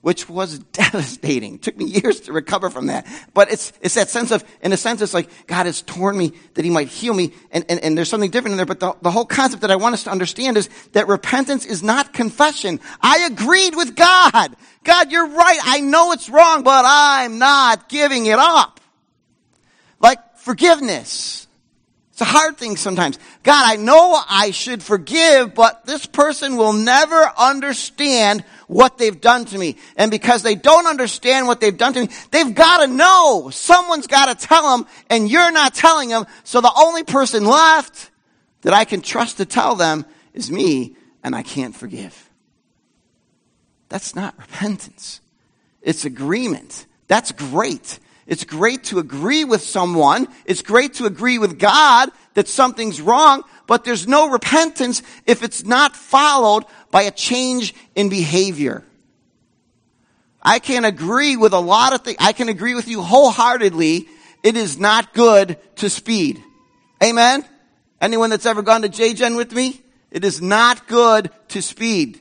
which 0.01 0.29
was 0.29 0.59
devastating. 0.71 1.55
It 1.55 1.61
took 1.63 1.77
me 1.77 1.85
years 1.85 2.21
to 2.21 2.33
recover 2.33 2.69
from 2.69 2.87
that. 2.87 3.05
But 3.33 3.51
it's, 3.51 3.73
it's 3.81 3.95
that 3.95 4.09
sense 4.09 4.31
of, 4.31 4.43
in 4.61 4.71
a 4.71 4.77
sense, 4.77 5.01
it's 5.01 5.13
like 5.13 5.29
God 5.47 5.65
has 5.65 5.81
torn 5.81 6.17
me 6.17 6.33
that 6.53 6.63
he 6.63 6.71
might 6.71 6.87
heal 6.87 7.13
me. 7.13 7.33
And, 7.51 7.65
and, 7.67 7.79
and 7.81 7.97
there's 7.97 8.09
something 8.09 8.31
different 8.31 8.53
in 8.53 8.57
there. 8.57 8.65
But 8.65 8.79
the, 8.79 8.95
the 9.01 9.11
whole 9.11 9.25
concept 9.25 9.63
that 9.63 9.71
I 9.71 9.75
want 9.75 9.93
us 9.93 10.03
to 10.03 10.11
understand 10.11 10.55
is 10.55 10.69
that 10.93 11.07
repentance 11.07 11.65
is 11.65 11.83
not 11.83 12.13
confession. 12.13 12.79
I 13.01 13.27
agreed 13.31 13.75
with 13.75 13.95
God. 13.95 14.55
God, 14.83 15.11
you're 15.11 15.27
right. 15.27 15.59
I 15.63 15.81
know 15.81 16.13
it's 16.13 16.29
wrong, 16.29 16.63
but 16.63 16.85
I'm 16.87 17.37
not 17.37 17.89
giving 17.89 18.27
it 18.27 18.39
up. 18.39 18.79
Like 19.99 20.37
forgiveness. 20.37 21.46
It's 22.17 22.23
a 22.23 22.25
hard 22.25 22.57
thing 22.57 22.77
sometimes. 22.77 23.19
God, 23.43 23.63
I 23.63 23.75
know 23.75 24.19
I 24.27 24.49
should 24.49 24.81
forgive, 24.81 25.53
but 25.53 25.85
this 25.85 26.07
person 26.07 26.57
will 26.57 26.73
never 26.73 27.31
understand 27.37 28.43
what 28.65 28.97
they've 28.97 29.21
done 29.21 29.45
to 29.45 29.55
me. 29.55 29.77
And 29.97 30.09
because 30.09 30.41
they 30.41 30.55
don't 30.55 30.87
understand 30.87 31.45
what 31.45 31.61
they've 31.61 31.77
done 31.77 31.93
to 31.93 32.01
me, 32.01 32.09
they've 32.31 32.55
got 32.55 32.83
to 32.83 32.87
know. 32.87 33.51
Someone's 33.51 34.07
got 34.07 34.35
to 34.35 34.47
tell 34.47 34.75
them, 34.75 34.87
and 35.11 35.29
you're 35.29 35.51
not 35.51 35.75
telling 35.75 36.09
them. 36.09 36.25
So 36.43 36.59
the 36.59 36.73
only 36.75 37.03
person 37.03 37.45
left 37.45 38.09
that 38.61 38.73
I 38.73 38.83
can 38.83 39.01
trust 39.01 39.37
to 39.37 39.45
tell 39.45 39.75
them 39.75 40.03
is 40.33 40.49
me, 40.49 40.95
and 41.23 41.35
I 41.35 41.43
can't 41.43 41.75
forgive. 41.75 42.31
That's 43.89 44.15
not 44.15 44.33
repentance. 44.39 45.21
It's 45.83 46.03
agreement. 46.03 46.87
That's 47.07 47.31
great. 47.31 47.99
It's 48.27 48.43
great 48.43 48.83
to 48.85 48.99
agree 48.99 49.45
with 49.45 49.61
someone. 49.61 50.27
It's 50.45 50.61
great 50.61 50.95
to 50.95 51.05
agree 51.05 51.39
with 51.39 51.57
God 51.57 52.11
that 52.33 52.49
something's 52.49 53.01
wrong, 53.01 53.43
but 53.65 53.85
there's 53.85 54.05
no 54.05 54.29
repentance 54.29 55.01
if 55.25 55.43
it's 55.43 55.63
not 55.63 55.95
followed 55.95 56.65
by 56.91 57.03
a 57.03 57.11
change 57.11 57.73
in 57.95 58.09
behavior. 58.09 58.83
I 60.43 60.59
can 60.59 60.85
agree 60.85 61.37
with 61.37 61.53
a 61.53 61.59
lot 61.59 61.93
of 61.93 62.01
things. 62.01 62.17
I 62.19 62.33
can 62.33 62.49
agree 62.49 62.75
with 62.75 62.87
you 62.87 63.01
wholeheartedly. 63.01 64.07
It 64.43 64.57
is 64.57 64.77
not 64.77 65.13
good 65.13 65.57
to 65.77 65.89
speed. 65.89 66.43
Amen? 67.01 67.45
Anyone 67.99 68.29
that's 68.29 68.45
ever 68.45 68.61
gone 68.61 68.81
to 68.83 68.89
JGen 68.89 69.37
with 69.37 69.53
me? 69.53 69.81
It 70.11 70.23
is 70.23 70.41
not 70.41 70.87
good 70.87 71.31
to 71.49 71.61
speed. 71.61 72.19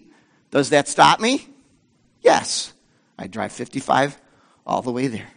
Does 0.50 0.70
that 0.70 0.88
stop 0.88 1.20
me? 1.20 1.46
Yes. 2.22 2.72
I 3.18 3.26
drive 3.26 3.52
55 3.52 4.20
all 4.66 4.82
the 4.82 4.92
way 4.92 5.08
there. 5.08 5.28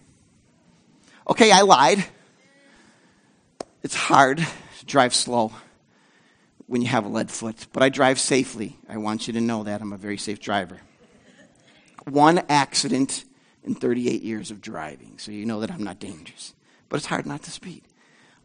Okay, 1.29 1.51
I 1.51 1.61
lied. 1.61 2.03
It's 3.83 3.93
hard 3.93 4.39
to 4.39 4.85
drive 4.87 5.13
slow 5.13 5.51
when 6.65 6.81
you 6.81 6.87
have 6.87 7.05
a 7.05 7.07
lead 7.07 7.29
foot, 7.29 7.67
but 7.71 7.83
I 7.83 7.89
drive 7.89 8.19
safely. 8.19 8.79
I 8.89 8.97
want 8.97 9.27
you 9.27 9.33
to 9.33 9.41
know 9.41 9.63
that. 9.63 9.79
I'm 9.79 9.93
a 9.93 9.97
very 9.97 10.17
safe 10.17 10.39
driver. 10.39 10.79
One 12.05 12.41
accident 12.49 13.25
in 13.63 13.75
38 13.75 14.23
years 14.23 14.49
of 14.49 14.59
driving, 14.59 15.19
so 15.19 15.31
you 15.31 15.45
know 15.45 15.59
that 15.59 15.69
I'm 15.69 15.83
not 15.83 15.99
dangerous. 15.99 16.55
But 16.89 16.97
it's 16.97 17.05
hard 17.05 17.27
not 17.27 17.43
to 17.43 17.51
speed. 17.51 17.83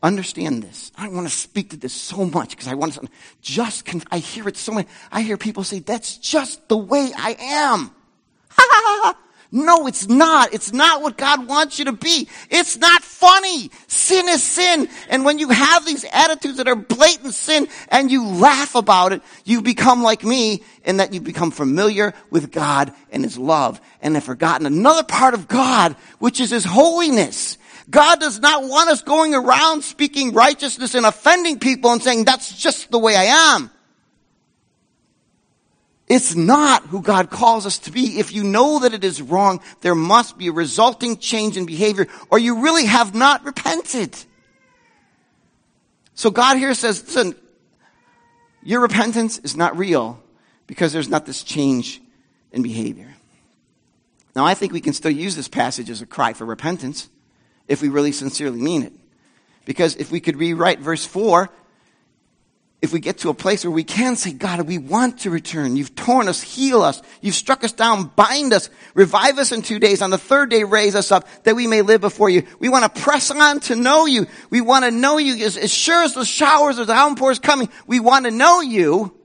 Understand 0.02 0.62
this. 0.62 0.92
I 0.94 1.08
want 1.08 1.26
to 1.26 1.34
speak 1.34 1.70
to 1.70 1.78
this 1.78 1.94
so 1.94 2.26
much 2.26 2.50
because 2.50 2.68
I 2.68 2.74
want 2.74 2.92
to 2.94 3.08
just, 3.40 3.88
I 4.10 4.18
hear 4.18 4.46
it 4.46 4.58
so 4.58 4.72
much. 4.72 4.86
I 5.10 5.22
hear 5.22 5.38
people 5.38 5.64
say, 5.64 5.78
that's 5.78 6.18
just 6.18 6.68
the 6.68 6.76
way 6.76 7.12
I 7.16 7.34
am. 7.40 7.90
Ha 8.56 8.62
ha 8.70 8.82
ha 8.84 9.00
ha. 9.02 9.23
No, 9.54 9.86
it's 9.86 10.08
not. 10.08 10.52
It's 10.52 10.72
not 10.72 11.00
what 11.00 11.16
God 11.16 11.46
wants 11.46 11.78
you 11.78 11.84
to 11.84 11.92
be. 11.92 12.28
It's 12.50 12.76
not 12.76 13.04
funny. 13.04 13.70
Sin 13.86 14.28
is 14.28 14.42
sin. 14.42 14.88
And 15.08 15.24
when 15.24 15.38
you 15.38 15.48
have 15.48 15.86
these 15.86 16.04
attitudes 16.12 16.56
that 16.56 16.66
are 16.66 16.74
blatant 16.74 17.34
sin 17.34 17.68
and 17.88 18.10
you 18.10 18.26
laugh 18.26 18.74
about 18.74 19.12
it, 19.12 19.22
you 19.44 19.62
become 19.62 20.02
like 20.02 20.24
me 20.24 20.64
in 20.84 20.96
that 20.96 21.14
you 21.14 21.20
become 21.20 21.52
familiar 21.52 22.14
with 22.30 22.50
God 22.50 22.92
and 23.12 23.22
His 23.22 23.38
love 23.38 23.80
and 24.02 24.16
have 24.16 24.24
forgotten 24.24 24.66
another 24.66 25.04
part 25.04 25.34
of 25.34 25.46
God, 25.46 25.94
which 26.18 26.40
is 26.40 26.50
His 26.50 26.64
holiness. 26.64 27.56
God 27.88 28.18
does 28.18 28.40
not 28.40 28.64
want 28.64 28.90
us 28.90 29.02
going 29.02 29.36
around 29.36 29.82
speaking 29.82 30.32
righteousness 30.32 30.96
and 30.96 31.06
offending 31.06 31.60
people 31.60 31.92
and 31.92 32.02
saying, 32.02 32.24
that's 32.24 32.60
just 32.60 32.90
the 32.90 32.98
way 32.98 33.14
I 33.14 33.54
am. 33.54 33.70
It's 36.06 36.34
not 36.34 36.82
who 36.84 37.00
God 37.00 37.30
calls 37.30 37.64
us 37.64 37.78
to 37.80 37.90
be. 37.90 38.18
If 38.18 38.32
you 38.32 38.44
know 38.44 38.80
that 38.80 38.92
it 38.92 39.04
is 39.04 39.22
wrong, 39.22 39.60
there 39.80 39.94
must 39.94 40.36
be 40.36 40.48
a 40.48 40.52
resulting 40.52 41.16
change 41.16 41.56
in 41.56 41.64
behavior, 41.64 42.06
or 42.30 42.38
you 42.38 42.60
really 42.60 42.84
have 42.84 43.14
not 43.14 43.44
repented. 43.44 44.14
So 46.14 46.30
God 46.30 46.58
here 46.58 46.74
says, 46.74 47.02
listen, 47.02 47.34
your 48.62 48.80
repentance 48.80 49.38
is 49.38 49.56
not 49.56 49.76
real 49.78 50.22
because 50.66 50.92
there's 50.92 51.08
not 51.08 51.26
this 51.26 51.42
change 51.42 52.00
in 52.52 52.62
behavior. 52.62 53.14
Now, 54.36 54.44
I 54.44 54.54
think 54.54 54.72
we 54.72 54.80
can 54.80 54.92
still 54.92 55.10
use 55.10 55.36
this 55.36 55.48
passage 55.48 55.90
as 55.90 56.02
a 56.02 56.06
cry 56.06 56.32
for 56.32 56.44
repentance 56.44 57.08
if 57.66 57.80
we 57.80 57.88
really 57.88 58.12
sincerely 58.12 58.60
mean 58.60 58.82
it. 58.82 58.92
Because 59.64 59.96
if 59.96 60.10
we 60.10 60.20
could 60.20 60.36
rewrite 60.36 60.80
verse 60.80 61.06
4 61.06 61.48
if 62.84 62.92
we 62.92 63.00
get 63.00 63.18
to 63.18 63.30
a 63.30 63.34
place 63.34 63.64
where 63.64 63.70
we 63.70 63.82
can 63.82 64.14
say, 64.14 64.30
God, 64.30 64.60
we 64.62 64.76
want 64.76 65.20
to 65.20 65.30
return. 65.30 65.74
You've 65.76 65.94
torn 65.94 66.28
us, 66.28 66.42
heal 66.42 66.82
us. 66.82 67.00
You've 67.22 67.34
struck 67.34 67.64
us 67.64 67.72
down, 67.72 68.12
bind 68.14 68.52
us, 68.52 68.68
revive 68.92 69.38
us 69.38 69.52
in 69.52 69.62
two 69.62 69.78
days. 69.78 70.02
On 70.02 70.10
the 70.10 70.18
third 70.18 70.50
day, 70.50 70.64
raise 70.64 70.94
us 70.94 71.10
up 71.10 71.26
that 71.44 71.56
we 71.56 71.66
may 71.66 71.80
live 71.80 72.02
before 72.02 72.28
you. 72.28 72.44
We 72.60 72.68
want 72.68 72.84
to 72.84 73.00
press 73.02 73.30
on 73.30 73.60
to 73.60 73.74
know 73.74 74.04
you. 74.04 74.26
We 74.50 74.60
want 74.60 74.84
to 74.84 74.90
know 74.90 75.16
you 75.16 75.44
as, 75.44 75.56
as 75.56 75.72
sure 75.72 76.02
as 76.02 76.14
the 76.14 76.26
showers 76.26 76.78
or 76.78 76.84
the 76.84 76.92
downpour 76.92 77.30
is 77.32 77.38
coming. 77.38 77.70
We 77.86 78.00
want 78.00 78.26
to 78.26 78.30
know 78.30 78.60
you. 78.60 79.16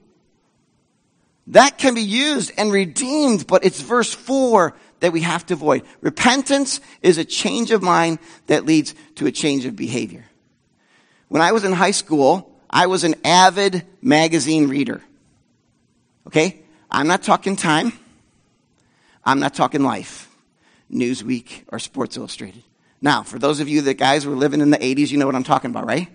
That 1.48 1.78
can 1.78 1.96
be 1.96 2.02
used 2.02 2.54
and 2.58 2.72
redeemed, 2.72 3.46
but 3.46 3.66
it's 3.66 3.82
verse 3.82 4.14
four 4.14 4.76
that 5.02 5.12
we 5.12 5.22
have 5.22 5.46
to 5.48 5.56
avoid. 5.56 5.84
Repentance 6.00 6.80
is 7.02 7.18
a 7.18 7.26
change 7.26 7.72
of 7.72 7.82
mind 7.82 8.20
that 8.48 8.66
leads 8.66 8.96
to 9.16 9.26
a 9.26 9.32
change 9.32 9.66
of 9.66 9.76
behavior. 9.76 10.26
When 11.28 11.42
I 11.42 11.52
was 11.52 11.66
in 11.66 11.74
high 11.74 11.92
school, 11.92 12.49
I 12.70 12.88
was 12.88 13.04
an 13.04 13.16
avid 13.24 13.86
magazine 14.02 14.68
reader. 14.68 15.02
Okay? 16.28 16.62
I'm 16.92 17.08
not 17.08 17.24
talking 17.24 17.56
Time. 17.56 17.94
I'm 19.26 19.40
not 19.40 19.54
talking 19.54 19.84
Life, 19.84 20.34
Newsweek, 20.92 21.64
or 21.68 21.80
Sports 21.80 22.18
Illustrated. 22.18 22.64
Now, 23.02 23.24
for 23.24 23.38
those 23.38 23.60
of 23.60 23.70
you 23.70 23.82
that 23.82 23.96
guys 23.96 24.26
were 24.26 24.36
living 24.36 24.62
in 24.62 24.72
the 24.72 24.78
80s, 24.78 25.12
you 25.12 25.18
know 25.18 25.26
what 25.26 25.36
I'm 25.36 25.44
talking 25.44 25.72
about, 25.72 25.86
right? 25.86 26.08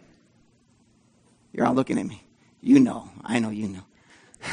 You're 1.52 1.66
all 1.66 1.74
looking 1.74 1.98
at 1.98 2.06
me. 2.06 2.22
You 2.60 2.80
know. 2.80 3.10
I 3.24 3.38
know 3.38 3.50
you 3.50 3.68
know. 3.68 3.84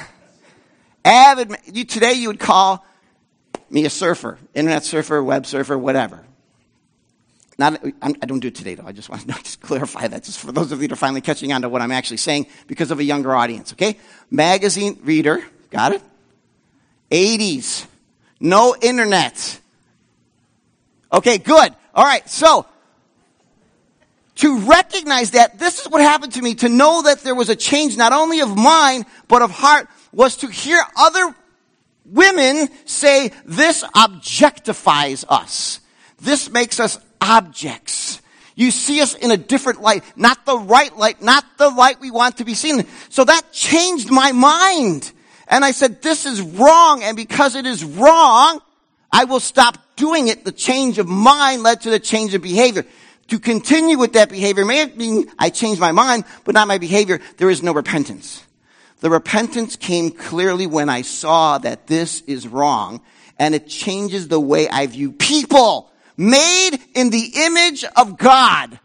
avid, 1.05 1.55
you, 1.65 1.86
today 1.86 2.13
you 2.13 2.27
would 2.27 2.39
call 2.39 2.86
me 3.70 3.86
a 3.86 3.89
surfer, 3.89 4.38
internet 4.53 4.84
surfer, 4.84 5.24
web 5.24 5.46
surfer, 5.46 5.77
whatever. 5.77 6.24
Not, 7.58 7.84
I 8.01 8.12
don't 8.12 8.39
do 8.39 8.48
it 8.48 8.55
today, 8.55 8.75
though. 8.75 8.88
I 8.88 8.91
just 8.91 9.10
want 9.10 9.22
to 9.22 9.27
just 9.43 9.62
clarify 9.62 10.08
that, 10.08 10.24
just 10.24 10.39
for 10.39 10.51
those 10.51 10.72
of 10.72 10.81
you 10.81 10.88
that 10.88 10.93
are 10.93 10.98
finally 10.98 11.22
catching 11.22 11.53
on 11.53 11.62
to 11.62 11.70
what 11.70 11.81
I'm 11.81 11.91
actually 11.91 12.17
saying 12.17 12.48
because 12.67 12.91
of 12.91 13.00
a 13.00 13.03
younger 13.03 13.36
audience, 13.36 13.74
okay? 13.74 13.98
Magazine 14.29 15.00
reader, 15.03 15.43
got 15.70 15.91
it? 15.91 16.01
80s, 17.12 17.86
no 18.39 18.75
internet. 18.81 19.60
Okay, 21.12 21.38
good. 21.38 21.75
All 21.93 22.05
right, 22.05 22.27
so 22.29 22.65
to 24.36 24.60
recognize 24.60 25.31
that 25.31 25.60
this 25.60 25.81
is 25.81 25.89
what 25.89 26.01
happened 26.01 26.34
to 26.34 26.41
me, 26.41 26.55
to 26.55 26.70
know 26.70 27.03
that 27.03 27.20
there 27.20 27.36
was 27.36 27.50
a 27.50 27.55
change 27.55 27.98
not 27.98 28.13
only 28.13 28.39
of 28.39 28.55
mind, 28.55 29.05
but 29.27 29.41
of 29.41 29.51
heart, 29.51 29.88
was 30.13 30.38
to 30.38 30.48
hear 30.48 30.81
other 30.98 31.36
women 32.05 32.70
say, 32.86 33.31
this 33.46 33.84
objectifies 33.84 35.25
us. 35.29 35.79
This 36.20 36.50
makes 36.50 36.79
us 36.79 36.98
objects. 37.21 38.21
You 38.55 38.71
see 38.71 39.01
us 39.01 39.15
in 39.15 39.31
a 39.31 39.37
different 39.37 39.81
light, 39.81 40.03
not 40.15 40.45
the 40.45 40.57
right 40.57 40.95
light, 40.97 41.21
not 41.21 41.45
the 41.57 41.69
light 41.69 42.01
we 42.01 42.11
want 42.11 42.37
to 42.37 42.45
be 42.45 42.53
seen. 42.53 42.85
So 43.09 43.23
that 43.23 43.51
changed 43.51 44.11
my 44.11 44.33
mind. 44.33 45.11
And 45.48 45.63
I 45.63 45.72
said, 45.72 46.01
this 46.01 46.25
is 46.25 46.41
wrong. 46.41 47.03
And 47.03 47.15
because 47.15 47.55
it 47.55 47.65
is 47.65 47.83
wrong, 47.83 48.59
I 49.11 49.25
will 49.25 49.39
stop 49.39 49.77
doing 49.96 50.27
it. 50.27 50.46
The 50.46 50.51
change 50.51 50.98
of 50.98 51.07
mind 51.07 51.63
led 51.63 51.81
to 51.81 51.89
the 51.89 52.00
change 52.00 52.33
of 52.33 52.41
behavior. 52.41 52.85
To 53.29 53.39
continue 53.39 53.98
with 53.98 54.13
that 54.13 54.29
behavior 54.29 54.65
may 54.65 54.85
mean 54.87 55.31
I 55.39 55.50
changed 55.50 55.79
my 55.79 55.91
mind, 55.93 56.25
but 56.43 56.53
not 56.53 56.67
my 56.67 56.77
behavior. 56.77 57.22
There 57.37 57.50
is 57.50 57.63
no 57.63 57.74
repentance. 57.74 58.43
The 59.00 59.09
repentance 59.09 59.77
came 59.77 60.11
clearly 60.11 60.67
when 60.67 60.89
I 60.89 61.01
saw 61.01 61.57
that 61.57 61.87
this 61.87 62.22
is 62.22 62.48
wrong 62.48 63.01
and 63.39 63.55
it 63.55 63.67
changes 63.67 64.27
the 64.27 64.39
way 64.39 64.67
I 64.69 64.85
view 64.87 65.13
people 65.13 65.90
made 66.22 66.77
in 66.94 67.10
the 67.10 67.31
image 67.36 67.84
of 67.84 68.18
God 68.18 68.79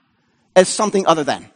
as 0.57 0.69
something 0.69 1.07
other 1.07 1.23
than. 1.23 1.49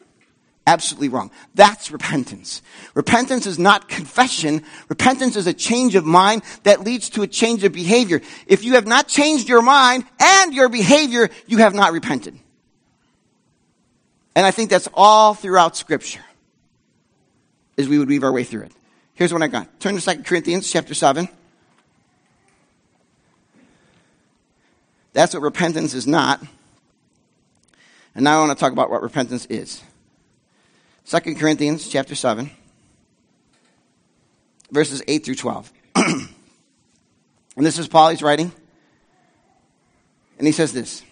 Absolutely 0.66 1.08
wrong. 1.08 1.30
That's 1.54 1.90
repentance. 1.90 2.62
Repentance 2.94 3.46
is 3.46 3.58
not 3.58 3.88
confession. 3.88 4.62
Repentance 4.88 5.34
is 5.34 5.46
a 5.46 5.54
change 5.54 5.94
of 5.94 6.04
mind 6.04 6.42
that 6.64 6.82
leads 6.82 7.08
to 7.10 7.22
a 7.22 7.26
change 7.26 7.64
of 7.64 7.72
behavior. 7.72 8.20
If 8.46 8.62
you 8.62 8.74
have 8.74 8.86
not 8.86 9.08
changed 9.08 9.48
your 9.48 9.62
mind 9.62 10.04
and 10.20 10.54
your 10.54 10.68
behavior, 10.68 11.30
you 11.46 11.58
have 11.58 11.74
not 11.74 11.92
repented. 11.92 12.38
And 14.36 14.46
I 14.46 14.50
think 14.50 14.70
that's 14.70 14.88
all 14.94 15.34
throughout 15.34 15.76
scripture 15.76 16.24
as 17.76 17.88
we 17.88 17.98
would 17.98 18.08
weave 18.08 18.22
our 18.22 18.32
way 18.32 18.44
through 18.44 18.62
it. 18.62 18.72
Here's 19.14 19.32
what 19.32 19.42
I 19.42 19.48
got. 19.48 19.80
Turn 19.80 19.98
to 19.98 20.00
2 20.00 20.22
Corinthians 20.22 20.70
chapter 20.70 20.94
7. 20.94 21.28
That's 25.12 25.34
what 25.34 25.42
repentance 25.42 25.94
is 25.94 26.06
not. 26.06 26.40
And 28.14 28.24
now 28.24 28.38
I 28.38 28.46
want 28.46 28.56
to 28.56 28.60
talk 28.60 28.72
about 28.72 28.90
what 28.90 29.02
repentance 29.02 29.46
is. 29.46 29.82
2 31.06 31.34
Corinthians 31.34 31.88
chapter 31.88 32.14
7, 32.14 32.50
verses 34.70 35.02
8 35.08 35.24
through 35.24 35.34
12. 35.34 35.72
and 35.96 36.28
this 37.56 37.78
is 37.78 37.88
Paul, 37.88 38.10
he's 38.10 38.22
writing. 38.22 38.52
And 40.38 40.46
he 40.46 40.52
says 40.52 40.72
this 40.72 41.02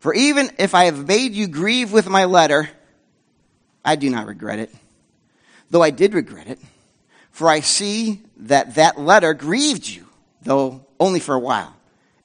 For 0.00 0.14
even 0.14 0.50
if 0.58 0.74
I 0.74 0.84
have 0.84 1.06
made 1.06 1.32
you 1.32 1.46
grieve 1.46 1.92
with 1.92 2.08
my 2.08 2.26
letter, 2.26 2.68
I 3.84 3.96
do 3.96 4.10
not 4.10 4.26
regret 4.26 4.58
it, 4.58 4.74
though 5.70 5.82
I 5.82 5.90
did 5.90 6.14
regret 6.14 6.48
it. 6.48 6.58
For 7.30 7.48
I 7.48 7.60
see 7.60 8.20
that 8.38 8.74
that 8.74 9.00
letter 9.00 9.32
grieved 9.32 9.88
you, 9.88 10.06
though 10.42 10.84
only 11.00 11.18
for 11.18 11.34
a 11.34 11.40
while. 11.40 11.74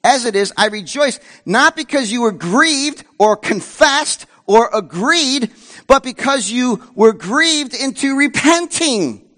As 0.04 0.24
it 0.24 0.36
is, 0.36 0.52
I 0.56 0.66
rejoice, 0.66 1.18
not 1.44 1.74
because 1.74 2.12
you 2.12 2.20
were 2.20 2.32
grieved 2.32 3.04
or 3.18 3.36
confessed 3.36 4.26
or 4.46 4.70
agreed, 4.72 5.50
but 5.88 6.04
because 6.04 6.48
you 6.48 6.92
were 6.94 7.12
grieved 7.12 7.74
into 7.74 8.16
repenting. 8.16 9.28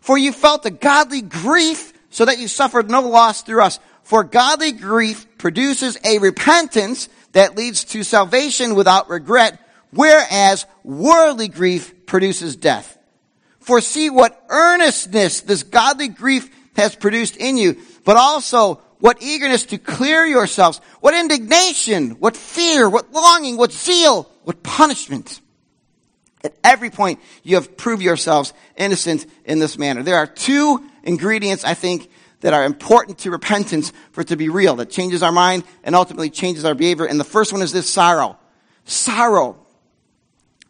For 0.00 0.16
you 0.16 0.32
felt 0.32 0.64
a 0.64 0.70
godly 0.70 1.20
grief 1.20 1.92
so 2.08 2.24
that 2.24 2.38
you 2.38 2.48
suffered 2.48 2.90
no 2.90 3.02
loss 3.02 3.42
through 3.42 3.62
us. 3.62 3.78
For 4.02 4.24
godly 4.24 4.72
grief 4.72 5.26
produces 5.38 5.98
a 6.04 6.18
repentance 6.18 7.08
that 7.32 7.56
leads 7.56 7.84
to 7.84 8.02
salvation 8.02 8.74
without 8.74 9.10
regret, 9.10 9.58
whereas 9.90 10.66
worldly 10.82 11.48
grief 11.48 12.06
produces 12.06 12.56
death. 12.56 12.98
For 13.60 13.80
see 13.80 14.10
what 14.10 14.44
earnestness 14.48 15.42
this 15.42 15.62
godly 15.62 16.08
grief 16.08 16.50
has 16.76 16.96
produced 16.96 17.36
in 17.36 17.56
you, 17.56 17.76
but 18.04 18.16
also 18.16 18.80
what 18.98 19.20
eagerness 19.20 19.66
to 19.66 19.78
clear 19.78 20.24
yourselves, 20.24 20.80
what 21.00 21.14
indignation, 21.14 22.10
what 22.12 22.36
fear, 22.36 22.88
what 22.88 23.12
longing, 23.12 23.56
what 23.56 23.72
zeal, 23.72 24.30
what 24.44 24.62
punishment. 24.62 25.40
At 26.44 26.54
every 26.62 26.90
point, 26.90 27.20
you 27.42 27.56
have 27.56 27.76
proved 27.76 28.02
yourselves 28.02 28.52
innocent 28.76 29.26
in 29.44 29.58
this 29.58 29.78
manner. 29.78 30.02
There 30.02 30.16
are 30.16 30.26
two 30.26 30.88
ingredients, 31.02 31.64
I 31.64 31.74
think, 31.74 32.10
that 32.40 32.52
are 32.52 32.64
important 32.64 33.18
to 33.18 33.30
repentance 33.30 33.92
for 34.12 34.20
it 34.20 34.28
to 34.28 34.36
be 34.36 34.48
real, 34.48 34.76
that 34.76 34.90
changes 34.90 35.22
our 35.22 35.32
mind 35.32 35.64
and 35.84 35.94
ultimately 35.94 36.30
changes 36.30 36.64
our 36.64 36.74
behavior. 36.74 37.04
And 37.04 37.18
the 37.18 37.24
first 37.24 37.52
one 37.52 37.62
is 37.62 37.72
this 37.72 37.88
sorrow. 37.88 38.38
Sorrow. 38.84 39.58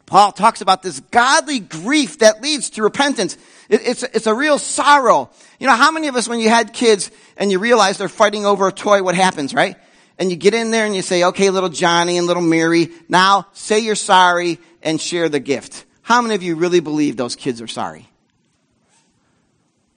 Paul 0.05 0.31
talks 0.31 0.61
about 0.61 0.83
this 0.83 0.99
godly 0.99 1.59
grief 1.59 2.19
that 2.19 2.41
leads 2.41 2.71
to 2.71 2.83
repentance. 2.83 3.37
It, 3.69 3.81
it's, 3.85 4.03
it's 4.03 4.27
a 4.27 4.33
real 4.33 4.57
sorrow. 4.57 5.29
You 5.59 5.67
know, 5.67 5.75
how 5.75 5.91
many 5.91 6.07
of 6.07 6.15
us, 6.15 6.27
when 6.27 6.39
you 6.39 6.49
had 6.49 6.73
kids 6.73 7.11
and 7.37 7.51
you 7.51 7.59
realize 7.59 7.97
they're 7.97 8.09
fighting 8.09 8.45
over 8.45 8.67
a 8.67 8.71
toy, 8.71 9.03
what 9.03 9.15
happens, 9.15 9.53
right? 9.53 9.75
And 10.19 10.29
you 10.29 10.37
get 10.37 10.53
in 10.53 10.71
there 10.71 10.85
and 10.85 10.95
you 10.95 11.01
say, 11.01 11.23
okay, 11.25 11.49
little 11.49 11.69
Johnny 11.69 12.17
and 12.17 12.27
little 12.27 12.43
Mary, 12.43 12.89
now 13.09 13.47
say 13.53 13.79
you're 13.79 13.95
sorry 13.95 14.59
and 14.81 14.99
share 15.01 15.29
the 15.29 15.39
gift. 15.39 15.85
How 16.01 16.21
many 16.21 16.35
of 16.35 16.43
you 16.43 16.55
really 16.55 16.81
believe 16.81 17.17
those 17.17 17.35
kids 17.35 17.61
are 17.61 17.67
sorry? 17.67 18.09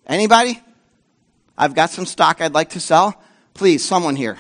Anybody? 0.07 0.61
I've 1.59 1.75
got 1.75 1.91
some 1.91 2.07
stock 2.07 2.41
I'd 2.41 2.55
like 2.55 2.71
to 2.71 2.81
sell. 2.81 3.21
Please, 3.55 3.85
someone 3.85 4.17
here. 4.17 4.39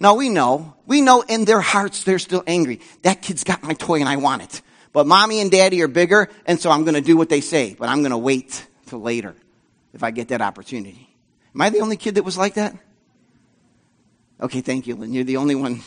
No, 0.00 0.14
we 0.14 0.28
know. 0.28 0.74
We 0.86 1.00
know 1.00 1.20
in 1.20 1.44
their 1.44 1.60
hearts 1.60 2.02
they're 2.02 2.18
still 2.18 2.42
angry. 2.46 2.80
That 3.02 3.22
kid's 3.22 3.44
got 3.44 3.62
my 3.62 3.74
toy 3.74 4.00
and 4.00 4.08
I 4.08 4.16
want 4.16 4.42
it. 4.42 4.62
But 4.92 5.06
mommy 5.06 5.40
and 5.40 5.50
daddy 5.50 5.82
are 5.82 5.88
bigger, 5.88 6.28
and 6.46 6.60
so 6.60 6.70
I'm 6.70 6.84
going 6.84 6.94
to 6.94 7.00
do 7.00 7.16
what 7.16 7.28
they 7.28 7.40
say, 7.40 7.74
but 7.78 7.88
I'm 7.88 8.00
going 8.00 8.10
to 8.10 8.18
wait 8.18 8.66
till 8.86 9.00
later 9.00 9.34
if 9.94 10.02
I 10.02 10.10
get 10.10 10.28
that 10.28 10.42
opportunity. 10.42 11.08
Am 11.54 11.60
I 11.60 11.70
the 11.70 11.80
only 11.80 11.96
kid 11.96 12.16
that 12.16 12.24
was 12.24 12.36
like 12.36 12.54
that? 12.54 12.76
Okay, 14.40 14.60
thank 14.60 14.86
you, 14.86 14.96
Lynn. 14.96 15.12
You're 15.12 15.24
the 15.24 15.36
only 15.36 15.54
one. 15.54 15.80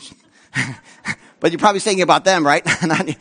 but 1.40 1.52
you're 1.52 1.58
probably 1.58 1.80
saying 1.80 2.02
about 2.02 2.24
them, 2.24 2.44
right? 2.44 2.66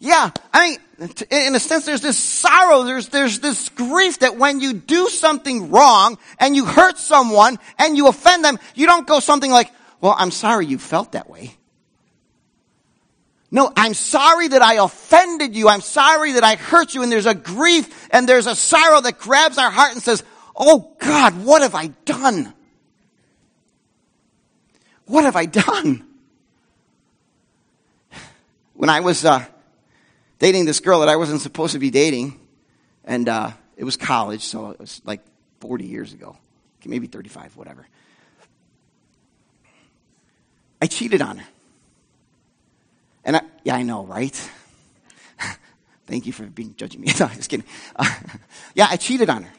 Yeah, 0.00 0.30
I 0.52 0.78
mean, 1.00 1.08
in 1.30 1.54
a 1.56 1.60
sense, 1.60 1.84
there's 1.84 2.02
this 2.02 2.16
sorrow, 2.16 2.84
there's, 2.84 3.08
there's 3.08 3.40
this 3.40 3.68
grief 3.70 4.20
that 4.20 4.36
when 4.36 4.60
you 4.60 4.72
do 4.72 5.08
something 5.08 5.70
wrong 5.72 6.18
and 6.38 6.54
you 6.54 6.64
hurt 6.64 6.98
someone 6.98 7.58
and 7.78 7.96
you 7.96 8.06
offend 8.06 8.44
them, 8.44 8.60
you 8.76 8.86
don't 8.86 9.08
go 9.08 9.18
something 9.18 9.50
like, 9.50 9.72
well, 10.00 10.14
I'm 10.16 10.30
sorry 10.30 10.66
you 10.66 10.78
felt 10.78 11.12
that 11.12 11.28
way. 11.28 11.57
No, 13.50 13.72
I'm 13.76 13.94
sorry 13.94 14.48
that 14.48 14.60
I 14.60 14.74
offended 14.84 15.56
you. 15.56 15.68
I'm 15.68 15.80
sorry 15.80 16.32
that 16.32 16.44
I 16.44 16.56
hurt 16.56 16.94
you. 16.94 17.02
And 17.02 17.10
there's 17.10 17.26
a 17.26 17.34
grief 17.34 18.08
and 18.10 18.28
there's 18.28 18.46
a 18.46 18.54
sorrow 18.54 19.00
that 19.00 19.18
grabs 19.18 19.56
our 19.58 19.70
heart 19.70 19.92
and 19.92 20.02
says, 20.02 20.22
Oh 20.54 20.92
God, 20.98 21.44
what 21.44 21.62
have 21.62 21.74
I 21.74 21.88
done? 22.04 22.52
What 25.06 25.24
have 25.24 25.36
I 25.36 25.46
done? 25.46 26.04
When 28.74 28.90
I 28.90 29.00
was, 29.00 29.24
uh, 29.24 29.44
dating 30.38 30.64
this 30.64 30.80
girl 30.80 31.00
that 31.00 31.08
I 31.08 31.16
wasn't 31.16 31.40
supposed 31.40 31.72
to 31.72 31.78
be 31.78 31.90
dating, 31.90 32.38
and 33.04 33.28
uh, 33.28 33.50
it 33.76 33.84
was 33.84 33.96
college, 33.96 34.42
so 34.42 34.70
it 34.70 34.80
was 34.80 35.02
like 35.04 35.20
40 35.60 35.84
years 35.84 36.12
ago, 36.12 36.36
maybe 36.84 37.06
35, 37.06 37.56
whatever. 37.56 37.86
I 40.80 40.86
cheated 40.86 41.20
on 41.22 41.38
her. 41.38 41.46
And 43.28 43.36
I, 43.36 43.42
yeah, 43.62 43.76
I 43.76 43.82
know, 43.82 44.06
right? 44.06 44.50
Thank 46.06 46.24
you 46.24 46.32
for 46.32 46.44
being 46.44 46.74
judging 46.76 47.02
me. 47.02 47.08
no, 47.20 47.28
just 47.28 47.50
kidding. 47.50 47.66
Yeah, 48.74 48.86
I 48.88 48.96
cheated 48.96 49.28
on 49.28 49.42
her. 49.42 49.52